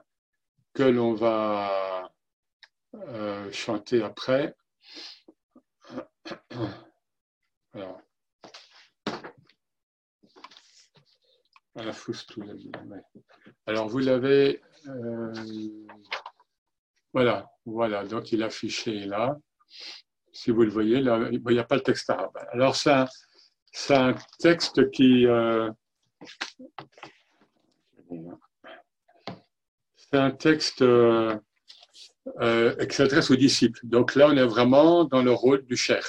que 0.74 0.84
l'on 0.84 1.14
va 1.14 2.12
euh, 2.96 3.52
chanter 3.52 4.02
après. 4.02 4.56
Alors, 7.74 8.02
Alors 13.68 13.88
vous 13.88 14.00
l'avez, 14.00 14.62
euh, 14.88 15.34
voilà, 17.14 17.50
voilà, 17.66 18.04
donc 18.06 18.32
il 18.32 18.42
est 18.42 18.46
affiché 18.46 19.06
là. 19.06 19.38
Si 20.32 20.52
vous 20.52 20.64
le 20.64 20.70
voyez, 20.70 21.02
là, 21.02 21.30
il 21.32 21.42
n'y 21.42 21.60
a 21.60 21.64
pas 21.64 21.76
le 21.76 21.82
texte 21.82 22.10
arabe. 22.10 22.36
Alors 22.52 22.76
c'est 22.76 22.92
un, 22.92 23.08
un, 23.90 24.16
texte 24.40 24.90
qui, 24.92 25.28
euh, 25.28 25.70
c'est 29.96 30.18
un 30.18 30.32
texte 30.32 30.82
euh, 30.82 31.36
qui 32.26 32.96
s'adresse 32.96 33.30
aux 33.30 33.36
disciples. 33.36 33.82
Donc 33.84 34.16
là, 34.16 34.30
on 34.30 34.38
est 34.38 34.46
vraiment 34.46 35.06
dans 35.06 35.22
le 35.22 35.32
rôle 35.32 35.64
du 35.66 35.76
cher. 35.76 36.04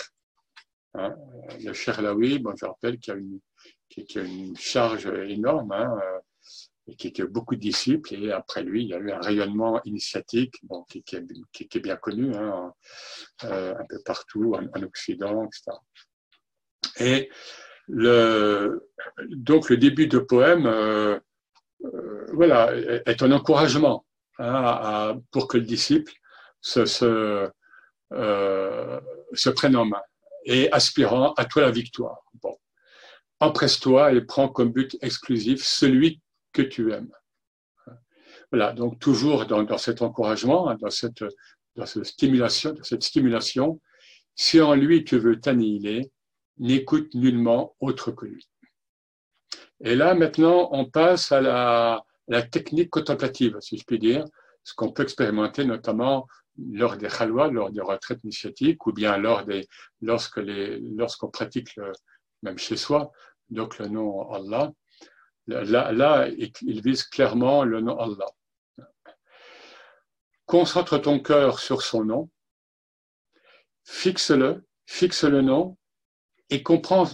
Hein. 0.94 1.14
Le 1.62 1.72
cher 1.72 2.00
Laoui, 2.00 2.38
bon, 2.38 2.54
je 2.56 2.64
rappelle 2.64 2.98
qu'il 2.98 3.12
y 3.12 3.16
a 3.16 3.20
une 3.20 3.40
qui, 3.88 4.18
a 4.18 4.22
une 4.22 4.56
charge 4.56 5.06
énorme, 5.06 5.72
hein, 5.72 5.98
euh, 6.02 6.18
et 6.86 6.96
qui, 6.96 7.20
a 7.20 7.26
beaucoup 7.26 7.54
de 7.54 7.60
disciples. 7.60 8.14
Et 8.14 8.32
après 8.32 8.62
lui, 8.62 8.82
il 8.84 8.88
y 8.88 8.94
a 8.94 8.98
eu 8.98 9.10
un 9.10 9.20
rayonnement 9.20 9.82
initiatique 9.84 10.56
bon, 10.62 10.84
qui, 10.84 11.04
est, 11.12 11.80
bien 11.80 11.96
connu 11.96 12.34
hein, 12.34 12.72
euh, 13.44 13.74
un 13.78 13.84
peu 13.88 13.98
partout, 14.04 14.54
en, 14.54 14.82
Occident, 14.82 15.44
etc. 15.44 15.76
Et 17.00 17.30
le, 17.86 18.90
donc 19.28 19.70
le 19.70 19.76
début 19.76 20.06
de 20.06 20.18
poème, 20.18 20.66
euh, 20.66 21.18
voilà, 22.32 22.74
est 23.06 23.22
un 23.22 23.32
encouragement 23.32 24.04
hein, 24.38 25.18
pour 25.30 25.48
que 25.48 25.58
le 25.58 25.64
disciple 25.64 26.12
se, 26.60 26.86
se, 26.86 27.48
se 28.10 29.50
prenne 29.50 29.76
en 29.76 29.84
main 29.84 30.02
et 30.44 30.70
aspirant 30.72 31.34
à 31.34 31.44
toi 31.44 31.62
la 31.62 31.70
victoire. 31.70 32.24
Bon 32.42 32.57
empresse-toi 33.40 34.12
et 34.12 34.20
prends 34.20 34.48
comme 34.48 34.72
but 34.72 34.96
exclusif 35.00 35.64
celui 35.64 36.20
que 36.52 36.62
tu 36.62 36.92
aimes. 36.92 37.12
Voilà, 38.50 38.72
donc 38.72 38.98
toujours 38.98 39.46
dans, 39.46 39.78
cet 39.78 40.00
encouragement, 40.00 40.70
hein, 40.70 40.76
dans 40.80 40.90
cette, 40.90 41.24
dans 41.76 41.86
cette 41.86 42.06
stimulation, 42.06 42.72
dans 42.72 42.82
cette 42.82 43.02
stimulation, 43.02 43.80
si 44.34 44.60
en 44.60 44.74
lui 44.74 45.04
tu 45.04 45.18
veux 45.18 45.38
t'annihiler, 45.38 46.10
n'écoute 46.58 47.14
nullement 47.14 47.76
autre 47.80 48.10
que 48.10 48.26
lui. 48.26 48.48
Et 49.80 49.94
là, 49.94 50.14
maintenant, 50.14 50.70
on 50.72 50.86
passe 50.86 51.30
à 51.30 51.40
la, 51.40 52.04
la 52.26 52.42
technique 52.42 52.90
contemplative, 52.90 53.56
si 53.60 53.78
je 53.78 53.84
puis 53.84 53.98
dire, 53.98 54.24
ce 54.64 54.74
qu'on 54.74 54.92
peut 54.92 55.02
expérimenter 55.02 55.64
notamment 55.64 56.26
lors 56.72 56.96
des 56.96 57.08
khalwa, 57.08 57.48
lors 57.48 57.70
des 57.70 57.80
retraites 57.80 58.22
initiatiques, 58.24 58.86
ou 58.86 58.92
bien 58.92 59.16
lors 59.16 59.44
des, 59.44 59.68
lorsque 60.00 60.38
les, 60.38 60.80
lorsqu'on 60.80 61.28
pratique 61.30 61.76
le, 61.76 61.92
même 62.42 62.58
chez 62.58 62.76
soi, 62.76 63.12
donc 63.50 63.78
le 63.78 63.88
nom 63.88 64.30
Allah. 64.32 64.72
Là, 65.46 66.28
il 66.28 66.80
vise 66.82 67.04
clairement 67.04 67.64
le 67.64 67.80
nom 67.80 67.98
Allah. 67.98 68.26
Concentre 70.46 70.98
ton 70.98 71.20
cœur 71.20 71.58
sur 71.58 71.82
son 71.82 72.04
nom, 72.04 72.30
fixe-le, 73.84 74.66
fixe 74.86 75.24
le 75.24 75.42
nom 75.42 75.76
et 76.50 76.62
comprends 76.62 77.06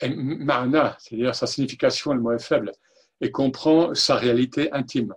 c'est-à-dire 0.00 1.34
sa 1.34 1.46
signification, 1.46 2.14
le 2.14 2.20
mot 2.20 2.32
est 2.32 2.42
faible, 2.42 2.72
et 3.20 3.30
comprends 3.30 3.94
sa 3.94 4.16
réalité 4.16 4.72
intime. 4.72 5.14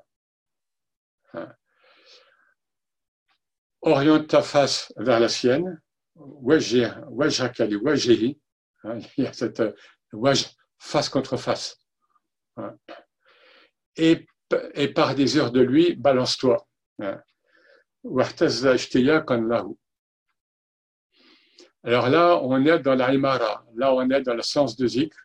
Oriente 3.82 4.28
ta 4.28 4.42
face 4.42 4.94
vers 4.98 5.20
la 5.20 5.30
sienne, 5.30 5.82
wajhi, 6.16 6.84
Hein, 8.84 9.00
il 9.18 9.24
y 9.24 9.28
a 9.28 9.34
cette 9.34 9.64
waj, 10.12 10.46
face 10.80 11.10
contre 11.10 11.38
face. 11.38 11.78
Hein. 12.58 12.76
Et, 13.96 14.26
et, 14.74 14.88
par 14.88 15.16
désir 15.16 15.52
de 15.52 15.62
lui, 15.62 15.96
balance-toi. 15.96 16.68
Hein. 17.00 17.22
Alors 21.86 22.10
là, 22.10 22.40
on 22.42 22.66
est 22.66 22.80
dans 22.80 22.96
la 22.96 23.14
imara, 23.14 23.66
là 23.76 23.94
on 23.94 24.10
est 24.10 24.22
dans 24.22 24.34
le 24.34 24.42
sens 24.42 24.76
de 24.76 24.88
zikr, 24.88 25.18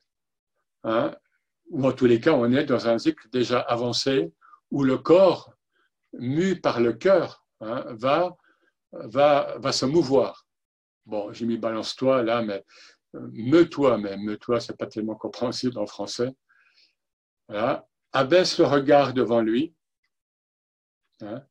ou 0.85 1.87
en 1.87 1.93
tous 1.93 2.07
les 2.07 2.21
cas, 2.21 2.33
on 2.33 2.51
est 2.53 2.65
dans 2.65 2.89
un 2.89 2.99
zikr 2.99 3.29
déjà 3.33 3.61
avancé, 3.61 4.33
où 4.71 4.85
le 4.85 4.99
corps, 4.99 5.53
mu 6.13 6.61
par 6.61 6.81
le 6.81 6.93
cœur, 6.93 7.45
va, 7.61 8.37
va, 8.93 9.57
va 9.59 9.73
se 9.73 9.85
mouvoir. 9.87 10.47
Bon, 11.05 11.33
j'ai 11.33 11.47
mis 11.47 11.59
balance-toi 11.59 12.23
là, 12.23 12.43
mais 12.43 12.65
me-toi, 13.15 13.99
mais 13.99 14.17
me-toi, 14.17 14.61
c'est 14.61 14.77
pas 14.77 14.87
tellement 14.87 15.15
compréhensible 15.15 15.79
en 15.79 15.87
français. 15.87 16.35
Voilà. 17.49 17.87
Abaisse 18.13 18.59
le 18.59 18.65
regard 18.65 19.13
devant 19.13 19.41
lui 19.41 19.75
hein, 21.21 21.43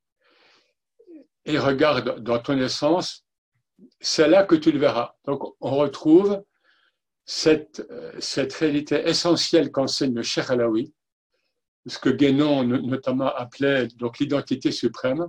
et 1.46 1.60
regarde 1.60 2.20
dans 2.20 2.40
ton 2.40 2.58
essence, 2.60 3.26
c'est 4.00 4.28
là 4.28 4.44
que 4.44 4.56
tu 4.56 4.72
le 4.72 4.80
verras. 4.80 5.16
Donc, 5.26 5.56
on 5.62 5.76
retrouve 5.78 6.44
cette, 7.26 7.88
cette 8.20 8.54
réalité 8.54 9.08
essentielle 9.08 9.72
qu'enseigne 9.72 10.16
le 10.16 10.24
Cheikh 10.24 10.50
Alaoui, 10.50 10.94
ce 11.86 12.00
que 12.00 12.10
Guénon 12.10 12.64
notamment 12.64 13.34
appelait 13.34 13.88
donc 13.88 14.20
l'identité 14.20 14.72
suprême. 14.72 15.28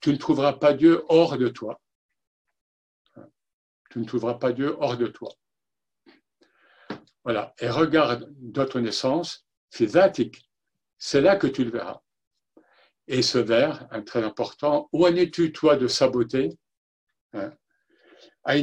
Tu 0.00 0.10
ne 0.10 0.16
trouveras 0.16 0.54
pas 0.54 0.74
Dieu 0.74 1.04
hors 1.08 1.36
de 1.38 1.48
toi 1.48 1.80
tu 3.94 4.00
ne 4.00 4.04
trouveras 4.04 4.34
pas 4.34 4.52
Dieu 4.52 4.74
hors 4.80 4.96
de 4.96 5.06
toi. 5.06 5.32
Voilà. 7.22 7.54
Et 7.60 7.68
regarde 7.68 8.28
dans 8.40 8.66
ton 8.66 8.84
essence, 8.84 9.46
c'est 9.70 9.94
là 9.94 10.08
que 11.36 11.46
tu 11.46 11.64
le 11.64 11.70
verras. 11.70 12.00
Et 13.06 13.22
ce 13.22 13.38
vers, 13.38 13.88
très 14.04 14.24
important, 14.24 14.88
où 14.92 15.06
en 15.06 15.14
es-tu, 15.14 15.52
toi, 15.52 15.76
de 15.76 15.86
sa 15.86 16.08
beauté? 16.08 16.58
Hein? 17.34 17.52
Et 18.46 18.62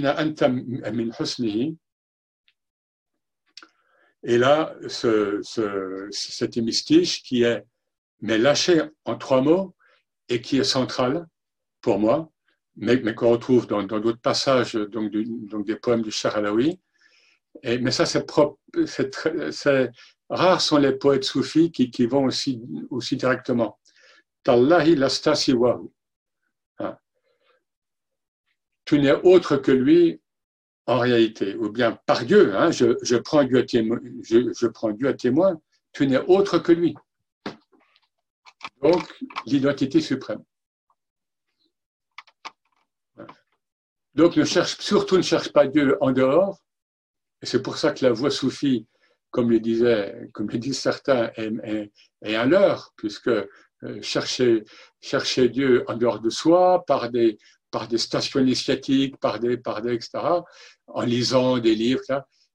là, 4.38 4.76
ce, 4.90 5.40
ce, 5.44 6.08
cet 6.12 6.58
hémistiche 6.58 7.24
qui 7.24 7.44
est 7.44 7.66
mais 8.20 8.38
lâché 8.38 8.82
en 9.06 9.18
trois 9.18 9.42
mots 9.42 9.78
et 10.28 10.42
qui 10.42 10.58
est 10.58 10.66
central 10.66 11.26
pour 11.80 12.00
moi, 12.00 12.31
mais, 12.78 13.14
qu'on 13.14 13.32
retrouve 13.32 13.68
dans 13.68 13.84
d'autres 13.84 14.22
passages 14.22 14.74
donc, 14.74 15.12
des 15.12 15.76
poèmes 15.76 16.02
du 16.02 16.12
Charalawi. 16.12 16.80
Et, 17.64 17.80
mais 17.80 17.92
ça, 17.92 18.06
c'est 18.06 18.26
propre, 18.26 18.60
rares 20.30 20.62
sont 20.62 20.78
les 20.78 20.94
poètes 20.94 21.26
soufis 21.26 21.72
qui, 21.72 22.06
vont 22.06 22.26
aussi, 22.26 23.18
directement. 23.18 23.80
Tallahi 24.44 24.96
lastasiwahu. 24.96 25.90
Hein. 26.80 26.98
Tu 28.86 29.00
n'es 29.00 29.12
autre 29.12 29.58
que 29.58 29.72
lui 29.72 30.22
en 30.88 31.00
réalité, 31.00 31.56
ou 31.56 31.70
bien 31.70 31.98
par 32.06 32.26
Dieu, 32.26 32.56
hein, 32.56 32.72
je, 32.72 33.16
prends 33.18 33.44
Dieu 33.44 33.60
à 33.60 33.64
témoin, 33.64 34.00
je 34.24 34.68
prends 34.68 34.92
Dieu 34.92 35.08
à 35.08 35.14
témoin, 35.14 35.62
tu 35.94 36.08
n'es 36.08 36.18
autre 36.18 36.58
que 36.58 36.72
lui. 36.72 36.96
Donc, 38.82 39.04
l'identité 39.46 40.02
suprême. 40.02 40.44
Donc 44.16 44.36
ne 44.36 44.44
cherche, 44.44 44.78
surtout 44.80 45.18
ne 45.18 45.22
cherche 45.22 45.52
pas 45.54 45.68
Dieu 45.68 45.98
en 46.02 46.12
dehors. 46.12 46.60
Et 47.42 47.46
c'est 47.46 47.62
pour 47.62 47.78
ça 47.78 47.92
que 47.92 48.06
la 48.06 48.12
voie 48.12 48.30
soufie, 48.30 48.88
comme 49.30 49.50
le 49.50 49.60
disaient, 49.60 50.30
comme 50.34 50.50
le 50.50 50.58
disent 50.58 50.80
certains, 50.80 51.32
est, 51.36 51.92
est, 52.22 52.36
un 52.36 52.46
leurre, 52.46 52.94
puisque 52.98 53.30
euh, 53.30 54.02
chercher, 54.02 54.64
chercher 55.00 55.50
Dieu 55.50 55.84
en 55.88 55.96
dehors 55.96 56.20
de 56.20 56.30
soi, 56.30 56.84
par 56.86 57.10
des, 57.10 57.38
par 57.72 57.88
des 57.88 57.98
stations 57.98 58.40
initiatiques, 58.40 59.18
par 59.18 59.40
des, 59.40 59.58
par 59.58 59.82
des, 59.82 59.94
etc., 59.94 60.12
en 60.88 61.02
lisant 61.02 61.58
des 61.58 61.74
livres, 61.74 62.02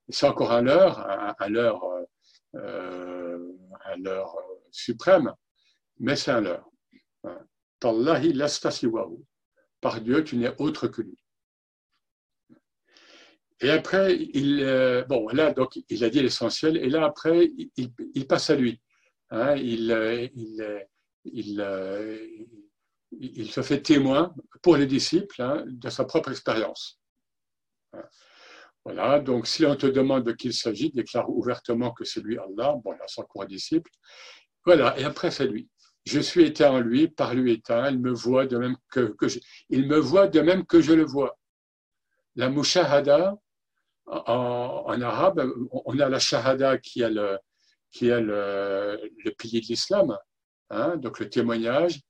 c'est 0.09 0.27
encore 0.27 0.53
un 0.53 0.62
leurre, 0.62 1.01
un, 1.01 1.35
un 1.38 1.49
leurre, 1.49 1.85
euh, 2.55 3.38
un 3.87 3.97
leurre 3.97 4.37
suprême, 4.71 5.33
mais 5.99 6.16
c'est 6.16 6.31
un 6.31 6.42
leurre. 6.42 6.71
Par 9.81 10.01
Dieu, 10.01 10.25
tu 10.25 10.37
n'es 10.37 10.55
autre 10.59 10.88
que 10.88 11.03
lui. 11.03 11.19
Et 13.61 13.71
après, 13.71 14.16
il, 14.35 14.62
euh, 14.62 15.05
bon, 15.05 15.29
là, 15.29 15.53
donc, 15.53 15.79
il 15.88 16.05
a 16.05 16.11
dit 16.11 16.21
l'essentiel, 16.21 16.77
et 16.77 16.88
là, 16.90 17.07
après, 17.07 17.51
il, 17.77 18.27
passe 18.27 18.51
à 18.51 18.57
lui. 18.57 18.83
Hein, 19.31 19.57
il, 19.57 19.90
euh, 19.92 20.29
il, 21.25 21.61
euh, 21.61 22.19
il, 23.12 23.51
se 23.51 23.62
fait 23.62 23.81
témoin 23.81 24.35
pour 24.62 24.77
les 24.77 24.87
disciples 24.87 25.40
hein, 25.40 25.64
de 25.66 25.88
sa 25.88 26.05
propre 26.05 26.31
expérience. 26.31 27.01
Voilà, 28.85 29.21
donc 29.21 29.47
si 29.47 29.64
on 29.64 29.75
te 29.75 29.87
demande 29.87 30.25
de 30.25 30.33
qui 30.33 30.49
il 30.49 30.55
s'agit, 30.55 30.92
déclare 30.92 31.29
ouvertement 31.31 31.92
que 31.92 32.05
c'est 32.05 32.21
lui 32.21 32.38
Allah, 32.38 32.75
bon, 32.85 32.92
là, 32.92 33.05
son 33.09 33.23
cours 33.23 33.47
disciple. 33.47 33.90
Voilà, 34.66 34.99
et 35.01 35.05
après, 35.05 35.31
c'est 35.31 35.47
lui. 35.47 35.69
je 36.05 36.21
suis 36.21 36.45
éteint 36.45 36.73
en 36.73 36.81
lui, 36.81 37.09
par 37.09 37.35
lui 37.35 37.53
éteint, 37.53 37.90
il 37.90 38.01
me 38.01 38.12
voit 38.12 38.47
de 38.47 38.59
même 38.59 38.77
que, 38.90 39.16
je, 39.23 39.38
il 39.71 39.88
me 39.88 39.99
voit 39.99 40.29
de 40.29 40.40
même 40.40 40.66
que 40.66 40.81
je 40.83 40.92
le 40.92 41.05
vois. 41.05 41.38
La 42.37 42.51
mushahada, 42.51 43.35
en, 44.07 45.01
arabe, 45.01 45.53
on 45.73 45.99
a 45.99 46.09
la 46.09 46.19
shahada 46.19 46.79
qui 46.79 47.03
est 47.03 47.11
le, 47.11 47.38
qui 47.90 48.09
est 48.09 48.21
le, 48.21 48.99
pilier 49.38 49.61
de 49.61 49.66
l'islam, 49.66 50.16
hein, 50.71 50.97
donc 50.97 51.19
le 51.19 51.29
témoignage 51.29 52.01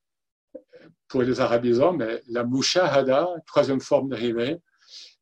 pour 1.09 1.23
les 1.23 1.41
arabisants, 1.41 1.93
mais 1.93 2.23
la 2.29 2.45
mushahada, 2.45 3.29
troisième 3.47 3.81
forme 3.81 4.11
dérivée, 4.11 4.59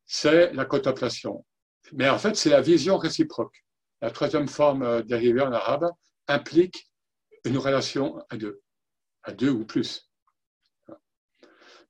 c'est 0.05 0.53
la 0.53 0.65
contemplation. 0.65 1.45
Mais 1.93 2.09
en 2.09 2.17
fait, 2.17 2.35
c'est 2.35 2.49
la 2.49 2.61
vision 2.61 2.97
réciproque. 2.97 3.63
La 4.01 4.11
troisième 4.11 4.47
forme 4.47 5.03
dérivée 5.03 5.41
en 5.41 5.51
arabe 5.51 5.89
implique 6.27 6.91
une 7.45 7.57
relation 7.57 8.23
à 8.29 8.37
deux 8.37 8.61
à 9.25 9.33
deux 9.33 9.49
ou 9.49 9.65
plus. 9.65 10.09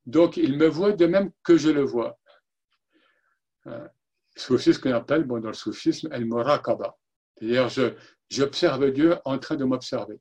Donc, 0.05 0.37
il 0.37 0.57
me 0.57 0.67
voit 0.67 0.93
de 0.93 1.05
même 1.05 1.31
que 1.43 1.57
je 1.57 1.69
le 1.69 1.83
vois. 1.83 2.17
Aussi 4.49 4.73
ce 4.73 4.79
qu'on 4.79 4.93
appelle 4.93 5.23
bon, 5.23 5.39
dans 5.39 5.49
le 5.49 5.53
soufisme 5.53 6.09
el 6.11 6.25
morakaba. 6.25 6.97
C'est-à-dire, 7.37 7.69
j'observe 8.29 8.91
Dieu 8.91 9.15
en 9.25 9.37
train 9.39 9.55
de 9.55 9.63
m'observer. 9.63 10.19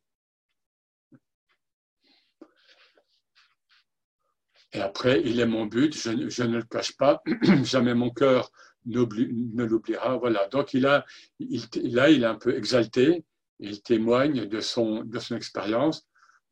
Et 4.72 4.80
après, 4.80 5.22
il 5.24 5.38
est 5.38 5.46
mon 5.46 5.66
but, 5.66 5.96
je, 5.96 6.42
ne 6.42 6.56
le 6.56 6.62
cache 6.64 6.96
pas, 6.96 7.22
jamais 7.62 7.94
mon 7.94 8.10
cœur 8.10 8.50
ne 8.86 9.64
l'oubliera. 9.64 10.16
Voilà. 10.16 10.48
Donc, 10.48 10.74
il 10.74 10.86
a, 10.86 11.04
il, 11.38 11.62
là, 11.84 12.10
il 12.10 12.24
est 12.24 12.26
un 12.26 12.34
peu 12.34 12.56
exalté, 12.56 13.24
il 13.60 13.82
témoigne 13.82 14.46
de 14.46 14.60
son, 14.60 15.04
de 15.04 15.18
son 15.20 15.36
expérience 15.36 16.06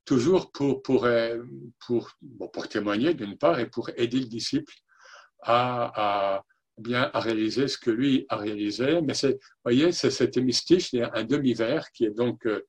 toujours 0.05 0.53
pour, 0.53 0.83
pour, 0.83 1.07
pour, 1.81 2.11
pour 2.53 2.69
témoigner 2.69 3.15
d'une 3.15 3.37
part 3.37 3.59
et 3.59 3.69
pour 3.69 3.91
aider 3.97 4.21
le 4.21 4.27
disciple 4.27 4.75
à, 5.41 6.37
à, 6.37 6.45
bien 6.79 7.11
à 7.13 7.21
réaliser 7.21 7.69
ce 7.69 7.79
que 7.79 7.91
lui 7.91 8.27
a 8.29 8.37
réalisé. 8.37 9.01
Mais 9.03 9.15
c'est, 9.15 9.39
voyez, 9.65 9.93
c'est 9.93 10.11
cet 10.11 10.37
hémistiche, 10.37 10.95
un 10.95 11.25
demi-verre 11.25 11.91
qui 11.93 12.05
est 12.05 12.11
donc 12.11 12.47
euh, 12.47 12.67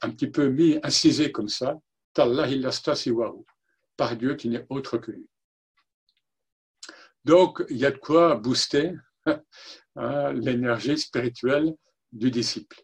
un 0.00 0.10
petit 0.10 0.28
peu 0.28 0.48
mis, 0.48 0.78
incisé 0.82 1.32
comme 1.32 1.48
ça, 1.48 1.78
par 3.96 4.16
Dieu 4.16 4.34
qui 4.34 4.48
n'est 4.48 4.66
autre 4.68 4.98
que 4.98 5.12
lui. 5.12 5.26
Donc, 7.24 7.62
il 7.70 7.76
y 7.76 7.86
a 7.86 7.90
de 7.90 7.98
quoi 7.98 8.34
booster 8.36 8.94
hein, 9.96 10.32
l'énergie 10.32 10.98
spirituelle 10.98 11.74
du 12.10 12.30
disciple. 12.30 12.82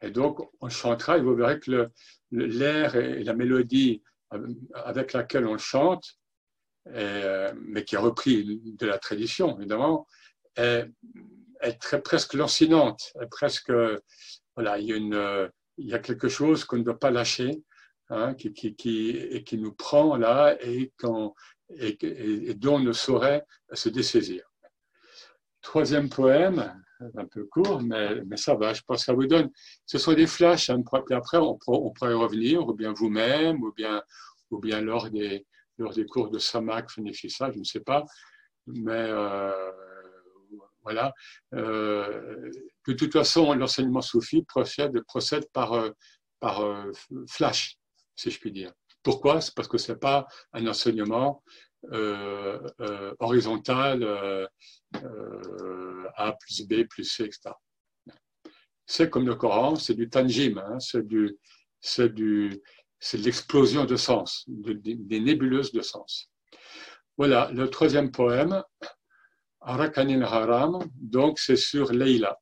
Et 0.00 0.10
donc, 0.10 0.38
on 0.60 0.68
chantera 0.68 1.18
et 1.18 1.20
vous 1.20 1.34
verrez 1.34 1.60
que 1.60 1.90
l'air 2.30 2.96
et 2.96 3.22
la 3.24 3.34
mélodie 3.34 4.02
avec 4.72 5.12
laquelle 5.12 5.46
on 5.46 5.58
chante, 5.58 6.19
mais 6.86 7.84
qui 7.84 7.94
est 7.94 7.98
repris 7.98 8.60
de 8.64 8.86
la 8.86 8.98
tradition, 8.98 9.58
évidemment, 9.58 10.06
est, 10.56 10.88
très, 11.80 12.00
presque 12.02 12.34
lancinante. 12.34 13.12
presque, 13.30 13.72
voilà, 14.56 14.78
il 14.78 14.86
y, 15.78 15.92
a 15.92 15.96
a 15.96 15.98
quelque 15.98 16.28
chose 16.28 16.64
qu'on 16.64 16.78
ne 16.78 16.82
doit 16.82 16.98
pas 16.98 17.10
lâcher, 17.10 17.62
hein, 18.08 18.34
qui, 18.34 18.52
qui, 18.52 18.74
qui, 18.74 19.44
qui 19.44 19.58
nous 19.58 19.72
prend 19.72 20.16
là 20.16 20.56
et, 20.60 20.92
dont 21.02 21.34
on 21.68 22.78
ne 22.80 22.92
saurait 22.92 23.44
se 23.72 23.88
dessaisir. 23.88 24.44
Troisième 25.62 26.08
poème, 26.08 26.74
un 27.16 27.26
peu 27.26 27.44
court, 27.44 27.82
mais, 27.82 28.22
mais, 28.26 28.36
ça 28.36 28.54
va, 28.54 28.72
je 28.72 28.82
pense 28.82 29.00
que 29.00 29.04
ça 29.04 29.12
vous 29.12 29.26
donne. 29.26 29.50
Ce 29.86 29.98
sont 29.98 30.12
des 30.12 30.26
flashs, 30.26 30.70
hein, 30.70 30.82
puis 30.82 31.14
après 31.14 31.38
on, 31.38 31.58
on, 31.66 31.90
pourrait 31.90 32.14
revenir, 32.14 32.66
ou 32.66 32.74
bien 32.74 32.92
vous-même, 32.92 33.62
ou 33.62 33.72
bien, 33.72 34.02
ou 34.50 34.58
bien 34.58 34.80
lors, 34.80 35.10
des, 35.10 35.46
lors 35.80 35.92
des 35.92 36.06
cours 36.06 36.30
de 36.30 36.38
Samak, 36.38 36.90
ça, 36.90 37.50
je 37.50 37.58
ne 37.58 37.64
sais 37.64 37.80
pas. 37.80 38.04
Mais 38.66 38.92
euh, 38.92 39.72
voilà. 40.82 41.12
Euh, 41.54 42.50
de 42.86 42.92
toute 42.92 43.12
façon, 43.12 43.52
l'enseignement 43.54 44.02
soufi 44.02 44.42
procède, 44.42 45.00
procède 45.02 45.48
par, 45.52 45.74
euh, 45.74 46.92
flash, 47.28 47.76
si 48.14 48.30
je 48.30 48.38
puis 48.38 48.52
dire. 48.52 48.72
Pourquoi? 49.02 49.40
C'est 49.40 49.54
parce 49.54 49.68
que 49.68 49.78
ce 49.78 49.92
n'est 49.92 49.98
pas 49.98 50.26
un 50.52 50.66
enseignement 50.66 51.42
horizontale 53.20 54.04
euh, 54.96 56.08
A 56.16 56.32
plus 56.32 56.66
B 56.66 56.84
plus 56.88 57.04
C, 57.04 57.24
etc. 57.24 57.54
C'est 58.86 59.08
comme 59.08 59.26
le 59.26 59.36
Coran, 59.36 59.76
c'est 59.76 59.94
du 59.94 60.10
tanjim, 60.10 60.58
hein, 60.58 60.78
c'est 60.80 61.06
du, 61.06 61.38
c'est 61.80 62.12
du, 62.12 62.60
c'est 63.00 63.18
l'explosion 63.18 63.86
de 63.86 63.96
sens, 63.96 64.44
des 64.46 65.20
nébuleuses 65.20 65.72
de 65.72 65.80
sens. 65.80 66.30
Voilà, 67.16 67.50
le 67.52 67.68
troisième 67.68 68.10
poème, 68.10 68.62
Arakanil 69.60 70.22
Haram, 70.22 70.78
donc 70.94 71.38
c'est 71.38 71.56
sur 71.56 71.92
Leila. 71.92 72.38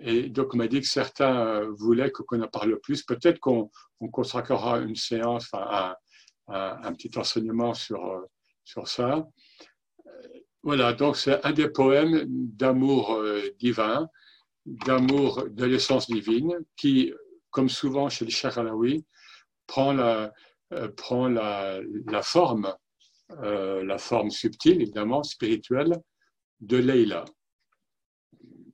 Et 0.00 0.28
donc, 0.28 0.54
on 0.54 0.56
m'a 0.56 0.68
dit 0.68 0.80
que 0.80 0.86
certains 0.86 1.62
voulaient 1.78 2.12
qu'on 2.12 2.42
en 2.42 2.48
parle 2.48 2.78
plus. 2.80 3.02
Peut-être 3.02 3.40
qu'on 3.40 3.70
consacrera 4.12 4.78
une 4.78 4.94
séance, 4.94 5.48
un, 5.52 6.92
petit 6.92 7.10
enseignement 7.18 7.74
sur, 7.74 8.04
euh, 8.04 8.20
sur 8.64 8.86
ça. 8.86 9.26
Voilà, 10.62 10.92
donc 10.92 11.16
c'est 11.16 11.44
un 11.44 11.52
des 11.52 11.68
poèmes 11.68 12.24
d'amour 12.26 13.14
euh, 13.14 13.42
divin, 13.58 14.08
d'amour 14.66 15.44
de 15.48 15.64
l'essence 15.64 16.06
divine, 16.06 16.52
qui, 16.76 17.12
comme 17.50 17.68
souvent 17.68 18.08
chez 18.08 18.26
les 18.26 18.46
Alaoui, 18.46 19.04
prend 19.70 19.92
la, 19.92 20.32
euh, 20.72 20.88
prend 20.88 21.28
la, 21.28 21.80
la 22.06 22.22
forme, 22.22 22.74
la 23.92 23.98
forme 23.98 24.30
subtile, 24.30 24.82
évidemment, 24.82 25.22
spirituelle, 25.22 25.94
de 26.60 26.78
Leila, 26.78 27.24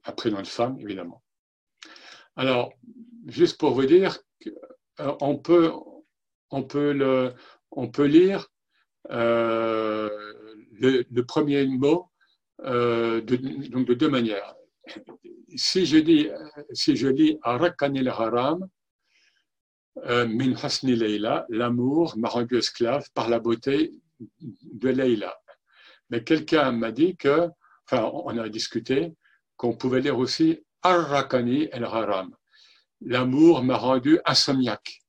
un 0.04 0.12
prénom 0.12 0.40
de 0.40 0.46
femme, 0.46 0.80
évidemment. 0.80 1.22
Alors, 2.36 2.72
juste 3.26 3.58
pour 3.60 3.72
vous 3.72 3.84
dire, 3.84 4.18
on 5.20 5.36
peut, 5.36 5.72
on 6.50 6.62
peut 6.62 6.92
le, 6.92 7.34
on 7.70 7.88
peut 7.88 8.06
lire 8.06 8.48
euh, 9.10 10.08
le, 10.80 11.20
premier 11.22 11.66
mot 11.66 12.10
euh, 12.64 13.20
de, 13.20 13.36
donc 13.68 13.86
de 13.86 13.94
deux 13.94 14.08
manières. 14.08 14.54
Si 15.54 15.84
je 15.84 15.98
dis, 15.98 16.30
si 16.72 16.96
je 16.96 17.08
lis 17.08 17.38
Arakanil 17.42 18.08
Haram, 18.08 18.62
euh, 18.62 18.66
min 20.04 20.54
hasni 20.62 20.94
Leila, 20.94 21.46
l'amour 21.48 22.16
m'a 22.16 22.28
rendu 22.28 22.58
esclave 22.58 23.08
par 23.14 23.28
la 23.28 23.38
beauté 23.40 23.92
de 24.40 24.88
Leila. 24.88 25.34
Mais 26.10 26.22
quelqu'un 26.22 26.72
m'a 26.72 26.92
dit 26.92 27.16
que, 27.16 27.48
enfin, 27.84 28.10
on 28.12 28.36
a 28.38 28.48
discuté, 28.48 29.14
qu'on 29.56 29.76
pouvait 29.76 30.00
lire 30.00 30.18
aussi 30.18 30.60
Arakani 30.82 31.68
el 31.72 31.84
Haram. 31.84 32.34
L'amour 33.00 33.62
m'a 33.62 33.76
rendu 33.76 34.18
insomniaque 34.24 35.00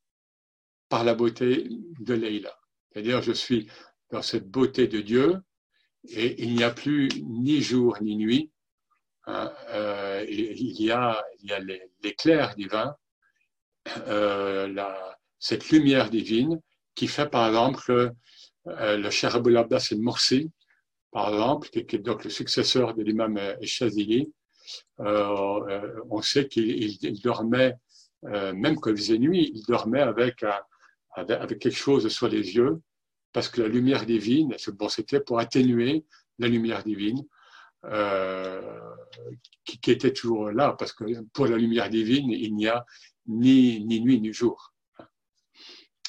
par 0.90 1.04
la 1.04 1.16
beauté 1.16 1.68
de 2.00 2.14
Leïla. 2.14 2.58
C'est-à-dire, 2.92 3.22
je 3.22 3.32
suis 3.32 3.70
dans 4.12 4.22
cette 4.22 4.50
beauté 4.50 4.88
de 4.88 5.02
Dieu 5.02 5.38
et 6.10 6.42
il 6.44 6.56
n'y 6.56 6.64
a 6.64 6.72
plus 6.72 7.10
ni 7.24 7.62
jour 7.62 7.98
ni 8.02 8.16
nuit. 8.16 8.52
Hein, 9.26 9.52
euh, 9.70 10.26
il 10.30 10.82
y 10.82 10.92
a 10.92 11.24
l'éclair 12.02 12.56
divin, 12.56 12.96
euh, 14.08 14.74
cette 15.40 15.70
lumière 15.70 16.10
divine 16.10 16.60
qui 16.96 17.08
fait 17.08 17.30
par 17.30 17.48
exemple 17.48 18.12
euh, 18.68 18.98
le 18.98 19.10
Cher 19.10 19.36
Abou 19.36 19.56
Abbas 19.56 19.90
el 19.92 20.02
Morsi, 20.02 20.52
par 21.12 21.30
exemple, 21.30 21.70
qui, 21.70 21.80
est 21.80 22.00
donc 22.00 22.24
le 22.24 22.30
successeur 22.30 22.94
de 22.94 23.04
l'imam 23.04 23.38
Eshazili. 23.62 24.32
Euh, 25.00 26.02
on 26.10 26.22
sait 26.22 26.48
qu'il 26.48 27.22
dormait, 27.22 27.76
même 28.24 28.78
quand 28.80 28.90
il 28.90 28.98
faisait 28.98 29.18
nuit, 29.18 29.52
il 29.54 29.64
dormait 29.66 30.02
avec 30.02 30.44
avec, 31.18 31.60
quelque 31.60 31.76
chose 31.76 32.08
sur 32.10 32.28
les 32.28 32.56
yeux, 32.56 32.80
parce 33.34 33.50
que 33.50 33.62
la 33.62 33.68
lumière 33.68 34.06
divine, 34.06 34.56
bon, 34.74 34.90
c'était 34.90 35.20
pour 35.20 35.40
atténuer 35.40 36.06
la 36.40 36.48
lumière 36.48 36.84
divine 36.84 37.24
euh, 37.86 38.62
qui, 39.64 39.92
était 39.92 40.14
toujours 40.14 40.52
là, 40.52 40.76
parce 40.78 40.94
que 40.94 41.04
pour 41.34 41.48
la 41.48 41.58
lumière 41.58 41.90
divine, 41.90 42.32
il 42.32 42.56
n'y 42.56 42.68
a 42.68 42.86
ni, 43.28 43.84
ni 43.86 44.02
nuit 44.02 44.20
ni 44.20 44.34
jour. 44.34 44.74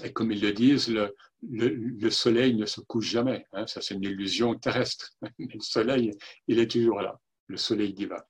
Et 0.04 0.12
comme 0.12 0.30
ils 0.30 0.40
le 0.40 0.52
disent, 0.52 0.88
le, 0.88 1.14
le, 1.42 2.10
soleil 2.10 2.54
ne 2.54 2.66
se 2.66 2.80
couche 2.80 3.10
jamais. 3.10 3.46
Hein, 3.52 3.66
ça, 3.66 3.80
c'est 3.80 3.94
une 3.94 4.04
illusion 4.04 4.54
terrestre. 4.54 5.12
Mais 5.38 5.48
le 5.52 5.60
soleil, 5.60 6.12
il 6.46 6.58
est 6.58 6.70
toujours 6.70 7.00
là, 7.00 7.18
le 7.48 7.56
soleil 7.56 7.92
divin. 7.92 8.22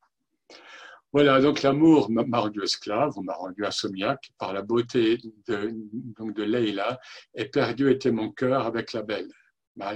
Voilà, 1.12 1.40
donc 1.40 1.62
l'amour 1.62 2.10
m'a 2.10 2.38
rendu 2.38 2.62
esclave, 2.62 3.14
m'a 3.22 3.32
rendu 3.32 3.64
insomniaque 3.64 4.30
par 4.38 4.52
la 4.52 4.60
beauté 4.60 5.18
de, 5.46 5.70
donc 6.18 6.34
de 6.34 6.42
Leïla, 6.42 7.00
et 7.34 7.46
perdu 7.46 7.90
était 7.90 8.10
mon 8.10 8.30
cœur 8.30 8.66
avec 8.66 8.92
la 8.92 9.02
belle, 9.02 9.32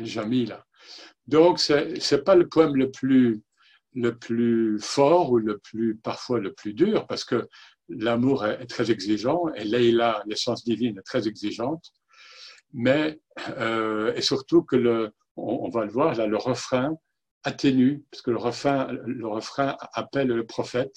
Jamila. 0.03 0.65
Donc, 1.27 1.59
c'est 1.59 1.93
n'est 2.11 2.23
pas 2.23 2.35
le 2.35 2.49
poème 2.49 2.77
le 2.77 2.91
plus, 2.91 3.43
le 3.95 4.17
plus 4.17 4.79
fort 4.81 5.33
ou 5.33 5.39
le 5.39 5.59
plus, 5.59 5.97
parfois 5.97 6.41
le 6.41 6.55
plus 6.55 6.73
dur, 6.73 7.07
parce 7.07 7.25
que 7.25 7.47
l'amour 7.89 8.47
est, 8.47 8.67
très 8.67 8.91
exigeant 8.91 9.49
et 9.55 9.65
Leïla, 9.65 10.23
l'essence 10.27 10.65
divine, 10.65 10.99
est 10.99 11.03
très 11.03 11.29
exigeante. 11.29 11.93
Mais, 12.73 13.21
euh, 13.59 14.15
et 14.15 14.23
surtout 14.23 14.63
que 14.63 14.77
le, 14.77 15.13
on, 15.37 15.69
va 15.69 15.85
le 15.85 15.91
voir, 15.91 16.15
là, 16.15 16.27
le 16.27 16.37
refrain 16.37 16.97
atténue, 17.45 18.05
parce 18.11 18.23
que 18.23 18.31
le 18.31 18.39
refrain, 18.39 18.89
le 18.93 19.27
refrain 19.27 19.77
appelle 19.93 20.29
le 20.29 20.47
prophète, 20.47 20.95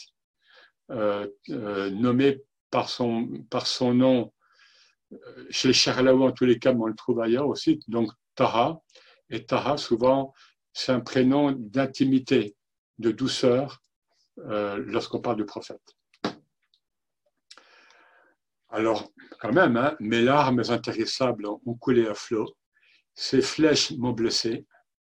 euh, 0.91 1.27
euh, 1.49 1.89
nommé 1.89 2.41
par 2.69 2.89
son, 2.89 3.27
par 3.49 3.67
son 3.67 3.93
nom 3.93 4.31
chez 5.49 5.67
les 5.67 5.73
Charlaou, 5.73 6.23
en 6.23 6.31
tous 6.31 6.45
les 6.45 6.59
cas, 6.59 6.73
mais 6.73 6.81
on 6.81 6.87
le 6.87 6.95
trouve 6.95 7.21
ailleurs 7.21 7.47
aussi, 7.47 7.79
donc 7.87 8.09
Taha. 8.35 8.79
Et 9.29 9.45
Taha, 9.45 9.77
souvent, 9.77 10.33
c'est 10.73 10.91
un 10.91 10.99
prénom 10.99 11.51
d'intimité, 11.51 12.55
de 12.99 13.11
douceur, 13.11 13.81
lorsqu'on 14.37 15.21
parle 15.21 15.37
du 15.37 15.45
prophète. 15.45 15.95
Alors, 18.75 19.09
quand 19.39 19.53
même, 19.53 19.77
hein, 19.77 19.95
mes 20.01 20.21
larmes 20.21 20.61
intéressables 20.67 21.47
ont 21.47 21.75
coulé 21.75 22.07
à 22.07 22.13
flot, 22.13 22.57
ces 23.13 23.41
flèches 23.41 23.91
m'ont 23.91 24.11
blessé. 24.11 24.65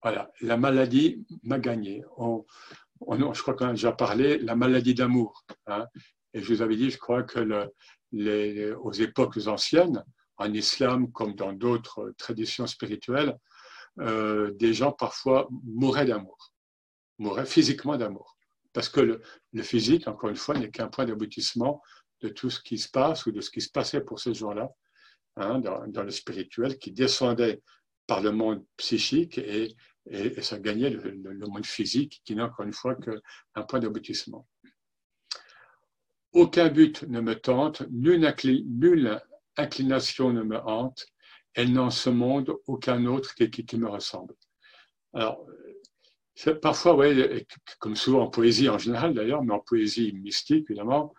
Voilà, 0.03 0.29
la 0.41 0.57
maladie 0.57 1.25
m'a 1.41 1.57
gagné. 1.57 2.03
Je 2.19 3.41
crois 3.41 3.53
qu'on 3.53 3.67
a 3.67 3.71
déjà 3.71 3.93
parlé, 3.93 4.39
la 4.39 4.57
maladie 4.57 4.93
d'amour. 4.93 5.45
Hein. 5.67 5.85
Et 6.33 6.41
je 6.41 6.53
vous 6.53 6.61
avais 6.61 6.75
dit, 6.75 6.91
je 6.91 6.97
crois 6.97 7.23
que 7.23 7.39
le, 7.39 7.71
les, 8.11 8.73
aux 8.73 8.91
époques 8.91 9.39
anciennes, 9.47 10.03
en 10.35 10.51
islam 10.53 11.09
comme 11.13 11.33
dans 11.33 11.53
d'autres 11.53 12.13
traditions 12.17 12.67
spirituelles, 12.67 13.37
euh, 14.01 14.51
des 14.55 14.73
gens 14.73 14.91
parfois 14.91 15.47
mouraient 15.63 16.05
d'amour, 16.05 16.51
mouraient 17.19 17.45
physiquement 17.45 17.95
d'amour. 17.95 18.35
Parce 18.73 18.89
que 18.89 18.99
le, 18.99 19.63
physique, 19.63 20.09
encore 20.09 20.29
une 20.29 20.35
fois, 20.35 20.57
n'est 20.57 20.71
qu'un 20.71 20.89
point 20.89 21.05
d'aboutissement 21.05 21.81
de 22.25 22.29
tout 22.29 22.49
ce 22.49 22.61
qui 22.61 22.77
se 22.77 22.89
passe 22.89 23.25
ou 23.25 23.31
de 23.31 23.41
ce 23.41 23.49
qui 23.49 23.61
se 23.61 23.69
passait 23.69 24.01
pour 24.01 24.19
ces 24.19 24.33
gens-là, 24.33 24.69
hein, 25.37 25.59
dans, 25.59 26.03
le 26.03 26.11
spirituel, 26.11 26.77
qui 26.77 26.91
descendait 26.91 27.61
par 28.07 28.21
le 28.21 28.31
monde 28.31 28.63
psychique 28.77 29.37
et, 29.37 29.75
et, 30.09 30.37
et 30.37 30.41
ça 30.41 30.59
gagnait 30.59 30.89
le, 30.89 31.47
monde 31.47 31.65
physique, 31.65 32.21
qui 32.23 32.35
n'est 32.35 32.41
encore 32.41 32.65
une 32.65 32.73
fois 32.73 32.95
qu'un 32.95 33.63
point 33.63 33.79
d'aboutissement. 33.79 34.47
Aucun 36.33 36.69
but 36.69 37.03
ne 37.03 37.21
me 37.21 37.35
tente, 37.35 37.83
nulle, 37.89 39.21
inclination 39.57 40.33
ne 40.33 40.43
me 40.43 40.57
hante, 40.57 41.05
elle 41.53 41.71
n'a 41.71 41.83
en 41.83 41.89
ce 41.89 42.09
monde 42.09 42.53
aucun 42.67 43.05
autre 43.05 43.33
qui, 43.35 43.49
qui, 43.49 43.77
me 43.77 43.87
ressemble. 43.87 44.35
Alors, 45.13 45.47
parfois, 46.61 46.95
ouais, 46.95 47.47
comme 47.79 47.95
souvent 47.95 48.23
en 48.23 48.29
poésie 48.29 48.67
en 48.67 48.77
général 48.77 49.13
d'ailleurs, 49.13 49.43
mais 49.43 49.53
en 49.53 49.59
poésie 49.59 50.11
mystique 50.11 50.65
évidemment, 50.69 51.13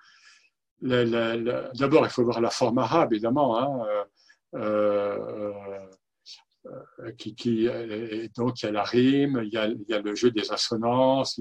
d'abord 0.82 2.04
il 2.04 2.10
faut 2.10 2.24
voir 2.24 2.40
la 2.40 2.50
forme 2.50 2.78
arabe 2.78 3.12
évidemment, 3.12 3.58
hein, 3.58 4.04
euh, 4.54 5.52
euh, 6.66 7.12
qui, 7.16 7.68
donc 8.36 8.62
il 8.62 8.66
y 8.66 8.68
a 8.68 8.72
la 8.72 8.82
rime, 8.82 9.40
il 9.44 9.52
y 9.52 9.56
a, 9.94 10.00
le 10.00 10.14
jeu 10.14 10.30
des 10.30 10.50
assonances, 10.52 11.40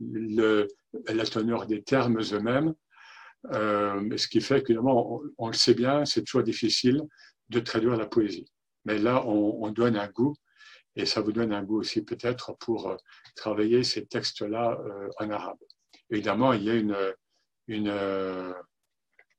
la 0.00 1.24
teneur 1.24 1.66
des 1.66 1.82
termes 1.82 2.20
eux-mêmes. 2.20 2.74
Euh, 3.52 4.16
ce 4.16 4.28
qui 4.28 4.40
fait 4.40 4.62
que, 4.62 4.72
on, 4.74 5.46
le 5.48 5.52
sait 5.52 5.74
bien, 5.74 6.04
c'est 6.04 6.22
toujours 6.22 6.44
difficile 6.44 7.02
de 7.48 7.60
traduire 7.60 7.96
la 7.96 8.06
poésie. 8.06 8.46
Mais 8.84 8.98
là, 8.98 9.26
on, 9.26 9.64
on, 9.64 9.70
donne 9.70 9.96
un 9.96 10.08
goût, 10.08 10.34
et 10.96 11.06
ça 11.06 11.20
vous 11.20 11.32
donne 11.32 11.52
un 11.52 11.62
goût 11.62 11.80
aussi 11.80 12.02
peut-être 12.02 12.56
pour 12.58 12.88
euh, 12.88 12.96
travailler 13.34 13.82
ces 13.82 14.06
textes-là 14.06 14.78
euh, 14.80 15.08
en 15.18 15.30
arabe. 15.30 15.58
Évidemment, 16.10 16.52
il 16.52 16.62
y 16.64 16.70
a 16.70 16.74
une, 16.74 16.94
euh, 17.88 18.52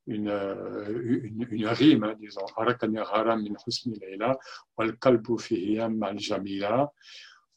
une, 0.07 0.29
euh, 0.29 1.21
une, 1.23 1.47
une 1.49 1.67
rime, 1.67 2.03
hein, 2.03 2.15
disons, 2.19 2.45
Harakani 2.57 2.99
haram 2.99 3.41
min 3.43 3.55
husni 3.65 3.97
layla, 3.99 4.37
wal 4.77 4.97
kalbu 4.97 5.37
fihi 5.39 5.79
al 5.79 6.17
jamila, 6.17 6.91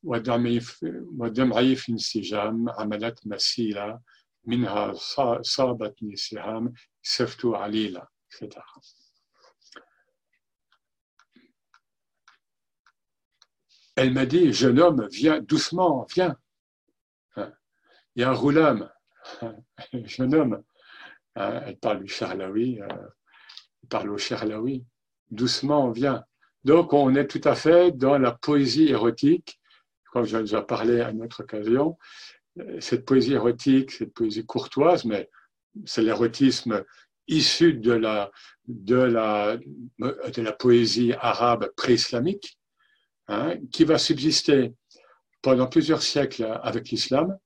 wa 0.02 0.20
dam'i 0.20 0.60
fi 0.60 1.92
insijam, 1.92 2.68
amalat 2.78 3.16
masila, 3.24 4.00
minha 4.44 4.94
sabatni 5.42 6.16
siham, 6.16 6.72
seftu 7.02 7.54
alila, 7.54 8.08
etc. 8.30 8.60
Elle 13.96 14.12
m'a 14.12 14.26
dit, 14.26 14.52
jeune 14.52 14.78
homme, 14.78 15.08
viens 15.10 15.40
doucement, 15.40 16.06
viens. 16.14 16.36
Il 18.14 18.22
y 18.22 18.24
a 18.24 18.30
un 18.30 18.34
roulam, 18.34 18.90
jeune 19.92 20.34
homme, 20.34 20.62
elle 21.36 21.76
parle 21.76 22.02
du 22.02 22.08
Charlaoui, 22.08 22.80
euh, 22.80 22.86
elle 22.88 23.88
parle 23.88 24.10
au 24.10 24.18
Charlaoui. 24.18 24.84
Doucement, 25.30 25.90
viens. 25.90 26.24
Donc, 26.64 26.92
on 26.92 27.14
est 27.14 27.26
tout 27.26 27.40
à 27.44 27.54
fait 27.54 27.92
dans 27.92 28.18
la 28.18 28.32
poésie 28.32 28.88
érotique, 28.88 29.60
comme 30.12 30.24
j'ai 30.24 30.40
déjà 30.40 30.62
parlé 30.62 31.00
à 31.00 31.10
une 31.10 31.22
autre 31.22 31.42
occasion, 31.42 31.98
cette 32.80 33.04
poésie 33.04 33.34
érotique, 33.34 33.90
cette 33.90 34.14
poésie 34.14 34.46
courtoise, 34.46 35.04
mais 35.04 35.28
c'est 35.84 36.02
l'érotisme 36.02 36.84
issu 37.28 37.74
de 37.74 37.92
la, 37.92 38.30
de, 38.66 38.96
la, 38.96 39.58
de 39.58 40.42
la 40.42 40.52
poésie 40.52 41.12
arabe 41.20 41.70
pré-islamique, 41.76 42.58
hein, 43.28 43.56
qui 43.72 43.84
va 43.84 43.98
subsister 43.98 44.74
pendant 45.42 45.66
plusieurs 45.66 46.02
siècles 46.02 46.58
avec 46.62 46.88
l'islam, 46.88 47.36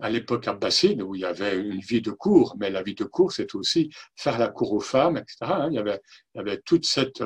à 0.00 0.10
l'époque 0.10 0.46
abbasside, 0.48 1.02
où 1.02 1.14
il 1.14 1.22
y 1.22 1.24
avait 1.24 1.58
une 1.58 1.80
vie 1.80 2.00
de 2.00 2.10
cour, 2.10 2.56
mais 2.58 2.70
la 2.70 2.82
vie 2.82 2.94
de 2.94 3.04
cour, 3.04 3.32
c'est 3.32 3.54
aussi 3.54 3.90
faire 4.16 4.38
la 4.38 4.48
cour 4.48 4.72
aux 4.72 4.80
femmes, 4.80 5.16
etc. 5.16 5.36
Hein. 5.42 5.68
il, 5.70 5.74
y 5.74 5.78
avait, 5.78 6.00
il 6.34 6.38
y 6.38 6.40
avait 6.40 6.60
toute 6.60 6.86
cette, 6.86 7.22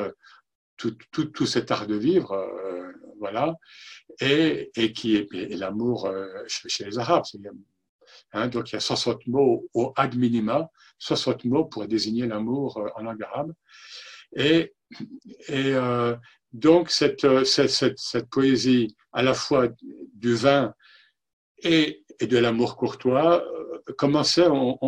tout, 0.76 0.96
tout, 1.10 1.26
tout 1.26 1.46
cet 1.46 1.70
art 1.70 1.86
de 1.86 1.96
vivre, 1.96 2.32
euh, 2.32 2.90
voilà, 3.18 3.54
et, 4.20 4.70
et 4.76 4.92
qui 4.92 5.16
est, 5.16 5.28
l'amour 5.54 6.06
euh, 6.06 6.26
chez, 6.46 6.84
les 6.84 6.98
Arabes. 6.98 7.24
Hein, 8.32 8.48
donc 8.48 8.70
il 8.70 8.74
y 8.74 8.76
a 8.76 8.80
60 8.80 9.26
mots 9.26 9.68
au 9.74 9.92
ad 9.96 10.16
minima, 10.16 10.68
60 10.98 11.44
mots 11.44 11.64
pour 11.64 11.86
désigner 11.86 12.26
l'amour 12.26 12.78
euh, 12.78 12.88
en 12.96 13.02
langue 13.02 13.22
arabe. 13.22 13.52
Et, 14.34 14.74
et 15.48 15.74
euh, 15.74 16.16
donc 16.52 16.90
cette, 16.90 17.44
cette, 17.44 17.70
cette, 17.70 17.98
cette, 17.98 18.28
poésie 18.28 18.96
à 19.12 19.22
la 19.22 19.34
fois 19.34 19.68
du 20.14 20.34
vin 20.34 20.74
et, 21.62 22.01
et 22.22 22.26
de 22.28 22.38
l'amour 22.38 22.76
courtois 22.76 23.44
commençait, 23.98 24.46
on, 24.48 24.78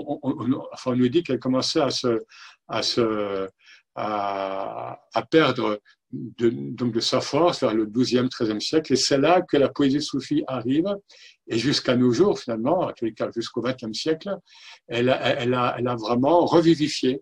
nous 0.94 1.08
dit 1.08 1.24
qu'elle 1.24 1.40
commençait 1.40 1.80
à 1.80 1.90
se, 2.82 3.48
à 3.96 5.22
perdre 5.30 5.80
de, 6.12 6.48
donc 6.48 6.92
de 6.92 7.00
sa 7.00 7.20
force 7.20 7.60
vers 7.60 7.74
le 7.74 7.86
12e, 7.86 8.28
13e 8.28 8.60
siècle. 8.60 8.92
Et 8.92 8.96
c'est 8.96 9.18
là 9.18 9.42
que 9.42 9.56
la 9.56 9.68
poésie 9.68 10.00
soufie 10.00 10.44
arrive. 10.46 10.96
Et 11.48 11.58
jusqu'à 11.58 11.96
nos 11.96 12.12
jours, 12.12 12.38
finalement, 12.38 12.92
jusqu'au 13.34 13.62
20e 13.62 13.92
siècle, 13.92 14.36
elle 14.86 15.10
a, 15.10 15.40
elle 15.40 15.54
a, 15.54 15.96
vraiment 15.96 16.46
revivifié, 16.46 17.20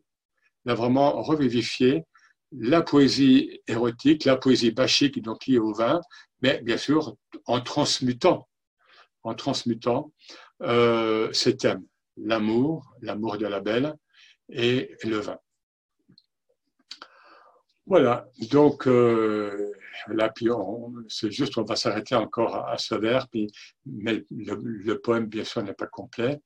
vraiment 0.66 1.22
revivifié 1.22 2.04
la 2.52 2.82
poésie 2.82 3.60
érotique, 3.66 4.26
la 4.26 4.36
poésie 4.36 4.72
bachique, 4.72 5.22
donc 5.22 5.46
liée 5.46 5.58
au 5.58 5.72
vin, 5.72 6.02
mais 6.42 6.60
bien 6.60 6.76
sûr 6.76 7.16
en 7.46 7.62
transmutant, 7.62 8.46
en 9.22 9.34
transmutant 9.34 10.12
euh, 10.62 11.32
ces 11.32 11.56
thèmes, 11.56 11.84
l'amour, 12.16 12.94
l'amour 13.00 13.38
de 13.38 13.46
la 13.46 13.60
belle 13.60 13.94
et 14.48 14.96
le 15.04 15.18
vin. 15.18 15.38
Voilà, 17.86 18.28
donc 18.50 18.86
euh, 18.86 19.72
là, 20.08 20.30
puis 20.30 20.48
c'est 21.08 21.30
juste, 21.32 21.58
on 21.58 21.64
va 21.64 21.74
s'arrêter 21.74 22.14
encore 22.14 22.54
à, 22.68 22.78
ce 22.78 22.94
vers, 22.94 23.28
puis, 23.28 23.50
mais 23.84 24.24
le, 24.30 24.94
poème, 24.94 25.26
bien 25.26 25.44
sûr, 25.44 25.62
n'est 25.62 25.74
pas 25.74 25.88
complet. 25.88 26.40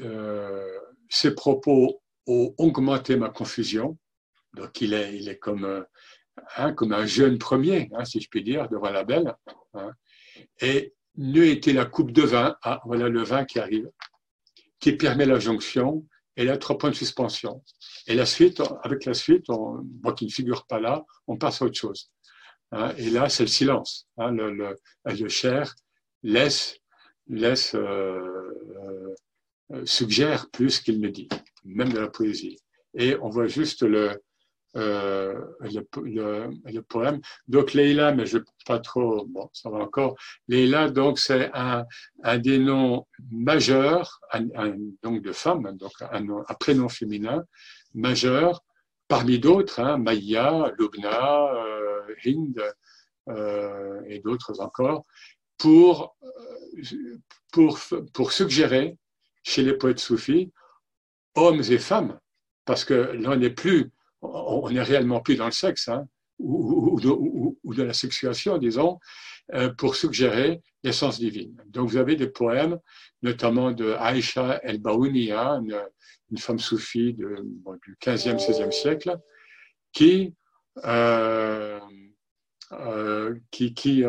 Euh, 0.00 0.78
ces 1.08 1.34
propos 1.34 2.02
ont 2.26 2.54
augmenté 2.58 3.16
ma 3.16 3.30
confusion, 3.30 3.96
donc 4.54 4.80
il 4.82 4.92
est, 4.92 5.16
il 5.16 5.28
est 5.30 5.38
comme, 5.38 5.64
euh, 5.64 5.82
hein, 6.56 6.74
comme 6.74 6.92
un 6.92 7.06
jeune 7.06 7.38
premier, 7.38 7.88
hein, 7.94 8.04
si 8.04 8.20
je 8.20 8.28
puis 8.28 8.44
dire, 8.44 8.68
devant 8.68 8.90
la 8.90 9.04
belle. 9.04 9.34
Hein, 9.72 9.92
et 10.60 10.94
n'eût 11.18 11.48
été 11.48 11.72
la 11.72 11.84
coupe 11.84 12.12
de 12.12 12.22
vin, 12.22 12.56
ah, 12.62 12.80
voilà 12.86 13.08
le 13.08 13.22
vin 13.22 13.44
qui 13.44 13.58
arrive, 13.58 13.90
qui 14.80 14.92
permet 14.92 15.26
la 15.26 15.38
jonction, 15.38 16.06
et 16.36 16.44
là, 16.44 16.56
trois 16.56 16.78
points 16.78 16.90
de 16.90 16.94
suspension. 16.94 17.62
Et 18.06 18.14
la 18.14 18.24
suite, 18.24 18.62
avec 18.84 19.04
la 19.04 19.14
suite, 19.14 19.50
on, 19.50 19.84
qui 20.16 20.26
ne 20.26 20.30
figure 20.30 20.64
pas 20.66 20.78
là, 20.78 21.04
on 21.26 21.36
passe 21.36 21.60
à 21.60 21.64
autre 21.64 21.76
chose. 21.76 22.10
Hein, 22.70 22.94
et 22.96 23.10
là, 23.10 23.28
c'est 23.28 23.42
le 23.42 23.48
silence. 23.48 24.06
Hein, 24.16 24.30
le, 24.30 24.52
le, 24.54 24.76
le 25.04 25.28
cher 25.28 25.74
laisse, 26.22 26.76
laisse 27.26 27.74
euh, 27.74 28.54
euh, 29.72 29.84
suggère 29.84 30.48
plus 30.50 30.78
qu'il 30.78 31.00
ne 31.00 31.08
dit, 31.08 31.28
même 31.64 31.92
de 31.92 31.98
la 31.98 32.08
poésie. 32.08 32.58
Et 32.94 33.16
on 33.20 33.28
voit 33.28 33.48
juste 33.48 33.82
le, 33.82 34.22
euh, 34.76 35.40
le, 35.62 36.80
poème. 36.80 37.20
Donc 37.48 37.72
Leila, 37.72 38.12
mais 38.12 38.26
je 38.26 38.38
pas 38.66 38.78
trop, 38.78 39.24
bon, 39.26 39.48
ça 39.52 39.70
va 39.70 39.78
encore. 39.78 40.14
Leila, 40.46 40.90
donc 40.90 41.18
c'est 41.18 41.50
un, 41.54 41.86
un 42.22 42.38
des 42.38 42.58
noms 42.58 43.06
majeurs, 43.30 44.20
donc 45.02 45.22
de 45.22 45.32
femme, 45.32 45.76
donc 45.76 45.92
un, 46.00 46.54
prénom 46.60 46.88
féminin 46.88 47.44
majeur, 47.94 48.62
parmi 49.08 49.38
d'autres, 49.38 49.80
hein, 49.80 49.96
Maya, 49.96 50.70
Lubna, 50.78 51.54
euh, 51.54 52.14
Hind 52.24 52.62
euh, 53.30 54.02
et 54.06 54.20
d'autres 54.20 54.60
encore, 54.60 55.04
pour, 55.56 56.16
pour, 57.52 57.78
pour 58.12 58.32
suggérer 58.32 58.98
chez 59.42 59.62
les 59.62 59.72
poètes 59.72 59.98
soufis, 59.98 60.52
hommes 61.34 61.62
et 61.70 61.78
femmes, 61.78 62.18
parce 62.66 62.84
que 62.84 62.94
là 62.94 63.30
on 63.30 63.36
n'est 63.36 63.50
plus 63.50 63.90
on 64.22 64.70
n'est 64.70 64.82
réellement 64.82 65.20
plus 65.20 65.36
dans 65.36 65.46
le 65.46 65.52
sexe, 65.52 65.88
hein, 65.88 66.06
ou, 66.38 67.00
de, 67.00 67.82
la 67.82 67.92
sexuation, 67.92 68.58
disons, 68.58 68.98
euh, 69.54 69.70
pour 69.70 69.96
suggérer 69.96 70.60
l'essence 70.82 71.18
divine. 71.18 71.56
Donc 71.66 71.88
vous 71.88 71.96
avez 71.96 72.16
des 72.16 72.28
poèmes, 72.28 72.78
notamment 73.22 73.72
de 73.72 73.92
Aïcha 73.92 74.60
el-Baounia, 74.62 75.60
une, 76.30 76.38
femme 76.38 76.58
soufie 76.58 77.14
du 77.14 77.26
15e, 78.00 78.38
16e 78.38 78.70
siècle, 78.70 79.18
qui, 79.92 80.34
euh, 80.84 81.80
euh, 82.72 83.34
qui, 83.50 83.74
qui, 83.74 84.04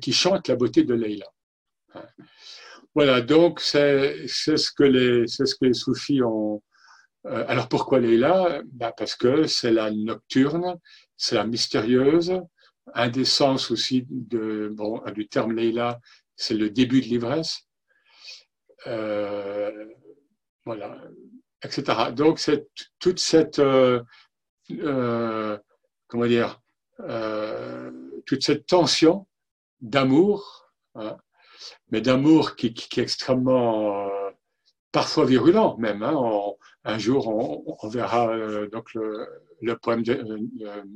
qui, 0.00 0.12
chante 0.12 0.48
la 0.48 0.56
beauté 0.56 0.84
de 0.84 0.94
Leïla. 0.94 1.26
Voilà, 2.94 3.20
donc 3.20 3.60
c'est 3.60 4.26
ce, 4.26 4.72
que 4.72 4.84
les, 4.84 5.26
ce 5.26 5.42
que 5.42 5.66
les 5.66 5.74
soufis 5.74 6.22
ont, 6.22 6.56
euh, 6.56 6.67
alors 7.30 7.68
pourquoi 7.68 8.00
Leila 8.00 8.62
bah 8.72 8.92
Parce 8.96 9.14
que 9.14 9.46
c'est 9.46 9.70
la 9.70 9.90
nocturne, 9.90 10.78
c'est 11.16 11.34
la 11.34 11.44
mystérieuse. 11.44 12.40
Un 12.94 13.08
des 13.08 13.24
sens 13.24 13.70
aussi 13.70 14.06
de, 14.08 14.70
bon, 14.72 15.02
du 15.14 15.28
terme 15.28 15.52
Leila, 15.52 16.00
c'est 16.36 16.54
le 16.54 16.70
début 16.70 17.00
de 17.00 17.06
l'ivresse. 17.06 17.68
Euh, 18.86 19.86
voilà, 20.64 20.98
etc. 21.62 22.12
Donc 22.12 22.38
c'est 22.38 22.68
toute 22.98 23.18
cette, 23.18 23.58
euh, 23.58 24.02
comment 26.06 26.26
dire, 26.26 26.60
toute 28.26 28.42
cette 28.42 28.66
tension 28.66 29.26
d'amour, 29.80 30.70
hein, 30.94 31.16
mais 31.90 32.00
d'amour 32.00 32.56
qui, 32.56 32.72
qui, 32.74 33.00
est 33.00 33.02
extrêmement 33.02 34.08
parfois 34.92 35.24
virulent 35.24 35.76
même. 35.78 36.02
Hein. 36.02 36.16
un 36.84 36.98
jour, 36.98 37.28
on, 37.82 37.88
verra 37.88 38.30
euh, 38.30 38.68
donc 38.70 38.92
le, 38.94 39.76
poème 39.76 40.02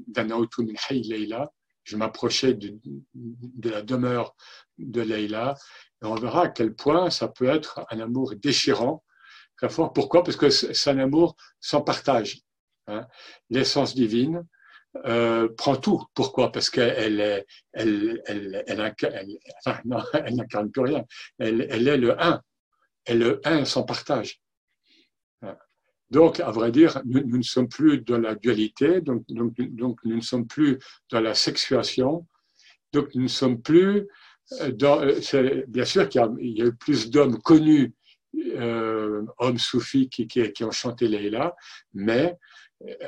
d'Anaoutou 0.09 0.65
min 0.65 0.75
Leila. 0.91 1.53
Je 1.85 1.97
m'approchais 1.97 2.55
de, 2.55 2.79
la 3.65 3.83
demeure 3.83 4.37
de 4.79 5.01
Leila 5.01 5.57
et 6.03 6.07
on 6.07 6.15
verra 6.15 6.45
à 6.45 6.49
quel 6.49 6.75
point 6.75 7.11
ça 7.11 7.29
peut 7.29 7.49
être 7.49 7.85
un 7.91 7.99
amour 7.99 8.35
déchirant, 8.37 9.03
très. 9.57 9.69
Pourquoi? 9.93 10.23
Parce 10.23 10.37
que 10.37 10.49
c'est 10.51 10.91
un 10.91 10.99
amour 10.99 11.37
sans 11.61 11.83
partage. 11.83 12.41
Hein. 12.87 13.07
L'essence 13.51 13.95
divine, 13.95 14.47
euh, 15.07 15.49
prend 15.57 15.77
tout. 15.77 16.05
Pourquoi? 16.15 16.53
Parce 16.53 16.71
qu'elle 16.71 17.21
elle, 17.21 17.45
elle, 17.73 18.23
elle, 18.27 18.65
elle, 18.67 19.39
elle 20.25 20.37
n'incarne 20.37 20.71
plus 20.71 20.83
rien. 20.83 21.05
Elle, 21.39 21.67
elle 21.71 21.89
est 21.89 21.97
le 21.97 22.21
un 22.23 22.43
et 23.07 23.15
le 23.15 23.41
un 23.45 23.65
sans 23.65 23.83
partage. 23.83 24.41
Donc, 26.13 26.41
à 26.41 26.51
vrai 26.51 26.71
dire, 26.71 27.01
nous, 27.07 27.39
ne 27.39 27.43
sommes 27.43 27.71
plus 27.71 28.03
dans 28.03 28.19
la 28.19 28.35
dualité, 28.35 29.01
donc, 29.01 29.25
donc, 29.29 29.55
donc, 29.59 29.99
nous 30.05 30.17
ne 30.17 30.21
sommes 30.21 30.47
plus 30.47 30.79
dans 31.11 31.21
la 31.21 31.35
sexuation, 31.35 32.27
donc 32.93 33.15
nous 33.15 33.23
ne 33.23 33.29
sommes 33.29 33.63
plus 33.63 34.07
euh, 34.61 34.73
dans... 34.73 35.01
Euh, 35.01 35.65
bien 35.69 35.87
sûr 35.87 36.07
qu'il 36.11 36.21
y, 36.41 36.61
a 36.61 36.67
eu 36.67 36.75
plus 36.75 37.09
d'hommes 37.09 37.41
connus, 37.41 37.95
euh, 38.37 39.25
hommes 39.39 39.59
soufis 39.59 40.11
qui, 40.11 40.27
qui, 40.27 40.65
ont 40.65 40.71
chanté 40.71 41.09
Leila, 41.09 41.57
mais 41.95 42.37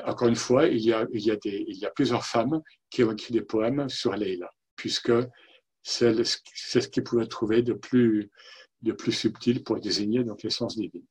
encore 0.06 0.28
une 0.28 0.36
fois, 0.36 0.66
il 0.68 0.80
y, 0.80 0.94
a, 0.94 1.06
il, 1.12 1.26
y 1.26 1.30
a 1.30 1.36
des, 1.36 1.62
il 1.68 1.76
y 1.76 1.84
a 1.84 1.90
plusieurs 1.90 2.24
femmes 2.24 2.62
qui 2.88 3.04
ont 3.04 3.12
écrit 3.12 3.34
des 3.34 3.42
poèmes 3.42 3.86
sur 3.90 4.16
Leila, 4.16 4.50
puisque 4.76 5.12
c'est 5.82 6.24
ce 6.24 6.88
qu'ils 6.88 7.04
pouvaient 7.04 7.26
trouver 7.26 7.60
de 7.60 7.74
plus, 7.74 8.30
de 8.84 8.92
plus 8.92 9.12
subtil 9.12 9.64
pour 9.64 9.80
désigner 9.80 10.22
donc 10.22 10.42
l'essence 10.42 10.76
divine. 10.76 11.04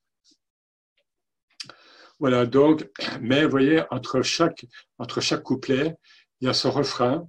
Voilà, 2.20 2.46
donc, 2.46 2.90
mais 3.22 3.44
vous 3.44 3.52
voyez, 3.52 3.84
entre 3.92 4.22
chaque, 4.22 4.66
entre 4.98 5.20
chaque 5.20 5.44
couplet, 5.44 5.96
il 6.40 6.48
y 6.48 6.50
a 6.50 6.54
ce 6.54 6.68
refrain 6.68 7.28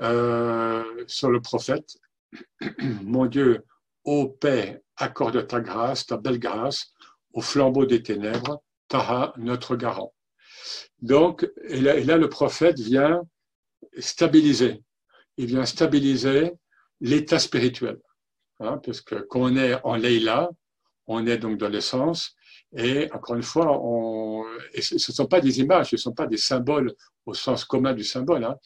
euh, 0.00 1.04
sur 1.06 1.30
le 1.30 1.40
prophète. 1.40 1.96
Mon 3.02 3.26
Dieu, 3.26 3.64
ô 4.04 4.28
paix, 4.28 4.82
accorde 4.96 5.46
ta 5.46 5.60
grâce, 5.60 6.06
ta 6.06 6.16
belle 6.16 6.38
grâce, 6.38 6.92
au 7.32 7.40
flambeau 7.40 7.86
des 7.86 8.02
ténèbres, 8.02 8.62
Taha, 8.88 9.32
notre 9.38 9.76
garant. 9.76 10.12
Donc, 11.00 11.48
et 11.64 11.80
là, 11.80 12.16
le 12.16 12.28
prophète 12.28 12.78
vient 12.78 13.22
stabiliser. 13.98 14.82
Il 15.36 15.46
vient 15.46 15.64
stabiliser 15.64 16.52
l'état 17.00 17.38
spirituel. 17.38 17.98
Hein, 18.62 18.80
parce 18.84 19.00
que 19.00 19.16
quand 19.16 19.40
on 19.40 19.56
est 19.56 19.74
en 19.84 19.96
Leila, 19.96 20.50
on 21.06 21.26
est 21.26 21.38
donc 21.38 21.58
dans 21.58 21.68
l'essence, 21.68 22.36
et 22.76 23.10
encore 23.12 23.36
une 23.36 23.42
fois, 23.42 23.66
ce 24.80 24.94
ne 24.94 24.98
sont 24.98 25.26
pas 25.26 25.40
des 25.40 25.60
images, 25.60 25.90
ce 25.90 25.96
ne 25.96 26.00
sont 26.00 26.12
pas 26.12 26.26
des 26.26 26.36
symboles 26.36 26.94
au 27.26 27.34
sens 27.34 27.64
commun 27.64 27.92
du 27.92 28.04
symbole, 28.04 28.44
hein, 28.44 28.56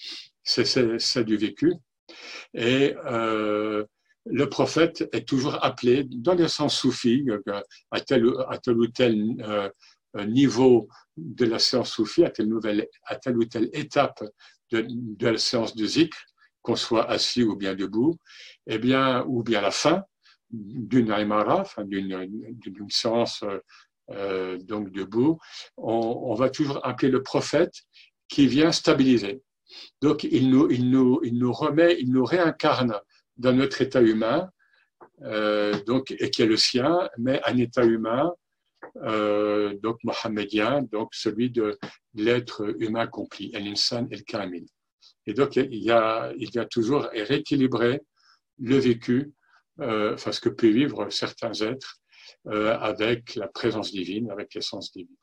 c'est 0.44 1.24
du 1.24 1.37
vécu. 1.37 1.74
Et 2.54 2.94
euh, 3.06 3.85
le 4.26 4.48
prophète 4.48 5.09
est 5.12 5.26
toujours 5.26 5.64
appelé, 5.64 6.04
dans 6.04 6.35
le 6.35 6.46
sens 6.46 6.76
soufi, 6.76 7.26
à 7.90 8.00
tel, 8.00 8.26
ou 8.26 8.87
tel 8.88 9.37
euh, 9.40 10.26
niveau 10.26 10.88
de 11.16 11.46
la 11.46 11.59
séance 11.59 11.90
soufie, 11.90 12.24
à 12.24 12.30
telle, 12.30 12.52
ou 12.52 13.44
telle 13.46 13.70
étape 13.72 14.22
de, 14.70 14.85
de 14.88 15.28
la 15.28 15.38
séance 15.38 15.74
de 15.74 15.87
zikr, 15.87 16.16
qu'on 16.66 16.74
soit 16.74 17.09
assis 17.09 17.44
ou 17.44 17.55
bien 17.55 17.74
debout, 17.76 18.18
eh 18.66 18.79
bien, 18.79 19.24
ou 19.29 19.44
bien 19.44 19.61
la 19.61 19.70
fin 19.70 20.02
d'une 20.50 21.12
aïmara, 21.12 21.62
d'une 21.85 22.90
séance 22.90 23.44
euh, 24.11 24.59
donc 24.59 24.90
debout, 24.90 25.38
on, 25.76 26.35
va 26.35 26.50
toujours 26.50 26.85
appeler 26.85 27.12
le 27.12 27.22
prophète 27.22 27.74
qui 28.29 28.48
vient 28.48 28.72
stabiliser. 28.72 29.42
Donc, 30.02 30.24
il 30.24 30.50
nous, 30.50 30.68
il 30.70 30.90
nous, 30.90 31.20
il 31.22 31.38
nous 31.38 31.52
remet, 31.52 31.96
il 32.00 32.11
nous 32.11 32.24
réincarne 32.24 32.94
dans 33.37 33.52
notre 33.52 33.81
état 33.83 34.02
humain, 34.02 34.50
euh, 35.22 35.72
donc, 35.85 36.11
et 36.11 36.31
qui 36.31 36.42
est 36.42 36.46
le 36.46 36.57
sien, 36.57 37.09
mais 37.16 37.40
un 37.44 37.57
état 37.59 37.85
humain, 37.85 38.33
euh, 39.05 39.76
donc 39.85 39.98
mohammedien, 40.02 40.83
donc 40.83 41.14
celui 41.14 41.50
de 41.50 41.79
l'être 42.14 42.74
humain 42.81 43.02
accompli, 43.02 43.52
l'insan 43.52 44.09
el 44.11 44.24
kamil. 44.24 44.66
Et 45.26 45.34
donc, 45.34 45.56
il 45.56 45.74
y 45.74 45.90
a, 45.90 46.32
toujours 46.70 47.02
rééquilibrer 47.12 48.00
le 48.58 48.76
vécu, 48.76 49.32
euh, 49.80 50.14
enfin, 50.14 50.32
ce 50.32 50.40
que 50.40 50.48
peuvent 50.48 50.70
vivre 50.70 51.10
certains 51.10 51.52
êtres 51.52 52.00
euh, 52.48 52.78
avec 52.78 53.34
la 53.34 53.48
présence 53.48 53.90
divine, 53.90 54.30
avec 54.30 54.54
l'essence 54.54 54.92
divine. 54.92 55.16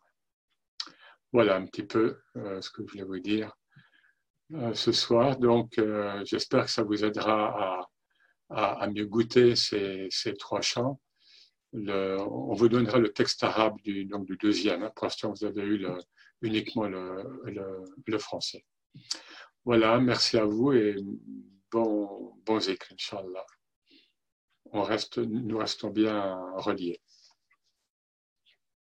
Voilà 1.32 1.56
un 1.56 1.66
petit 1.66 1.84
peu 1.84 2.20
euh, 2.36 2.62
ce 2.62 2.70
que 2.70 2.84
je 2.86 2.92
voulais 2.92 3.04
vous 3.04 3.20
dire 3.20 3.56
euh, 4.54 4.74
ce 4.74 4.92
soir. 4.92 5.38
Donc, 5.38 5.80
j'espère 6.26 6.66
que 6.66 6.72
ça 6.72 6.84
vous 6.84 7.04
aidera 7.04 7.80
à, 7.80 7.90
à, 8.50 8.84
à 8.84 8.88
mieux 8.90 9.06
goûter 9.06 9.56
ces, 9.56 10.10
trois 10.38 10.62
chants. 10.62 11.00
On 11.74 12.54
vous 12.54 12.68
donnera 12.70 13.00
le 13.00 13.14
texte 13.14 13.42
arabe 13.44 13.80
du, 13.82 14.06
deuxième. 14.40 14.84
Hein. 14.84 14.92
Pour 14.94 15.06
l'instant, 15.06 15.32
vous 15.32 15.46
avez 15.46 15.64
eu 15.64 15.88
uniquement 16.42 16.88
le 16.88 18.18
français. 18.20 18.66
Voilà, 19.66 19.98
merci 20.00 20.38
à 20.38 20.46
vous 20.46 20.74
et 20.74 20.96
bon, 21.72 22.34
bon 22.46 22.60
zikr, 22.60 22.92
Inch'Allah. 22.94 23.46
On 24.66 24.82
reste, 24.82 25.20
nous 25.20 25.58
restons 25.58 25.90
bien 25.90 26.36
reliés. 26.58 27.02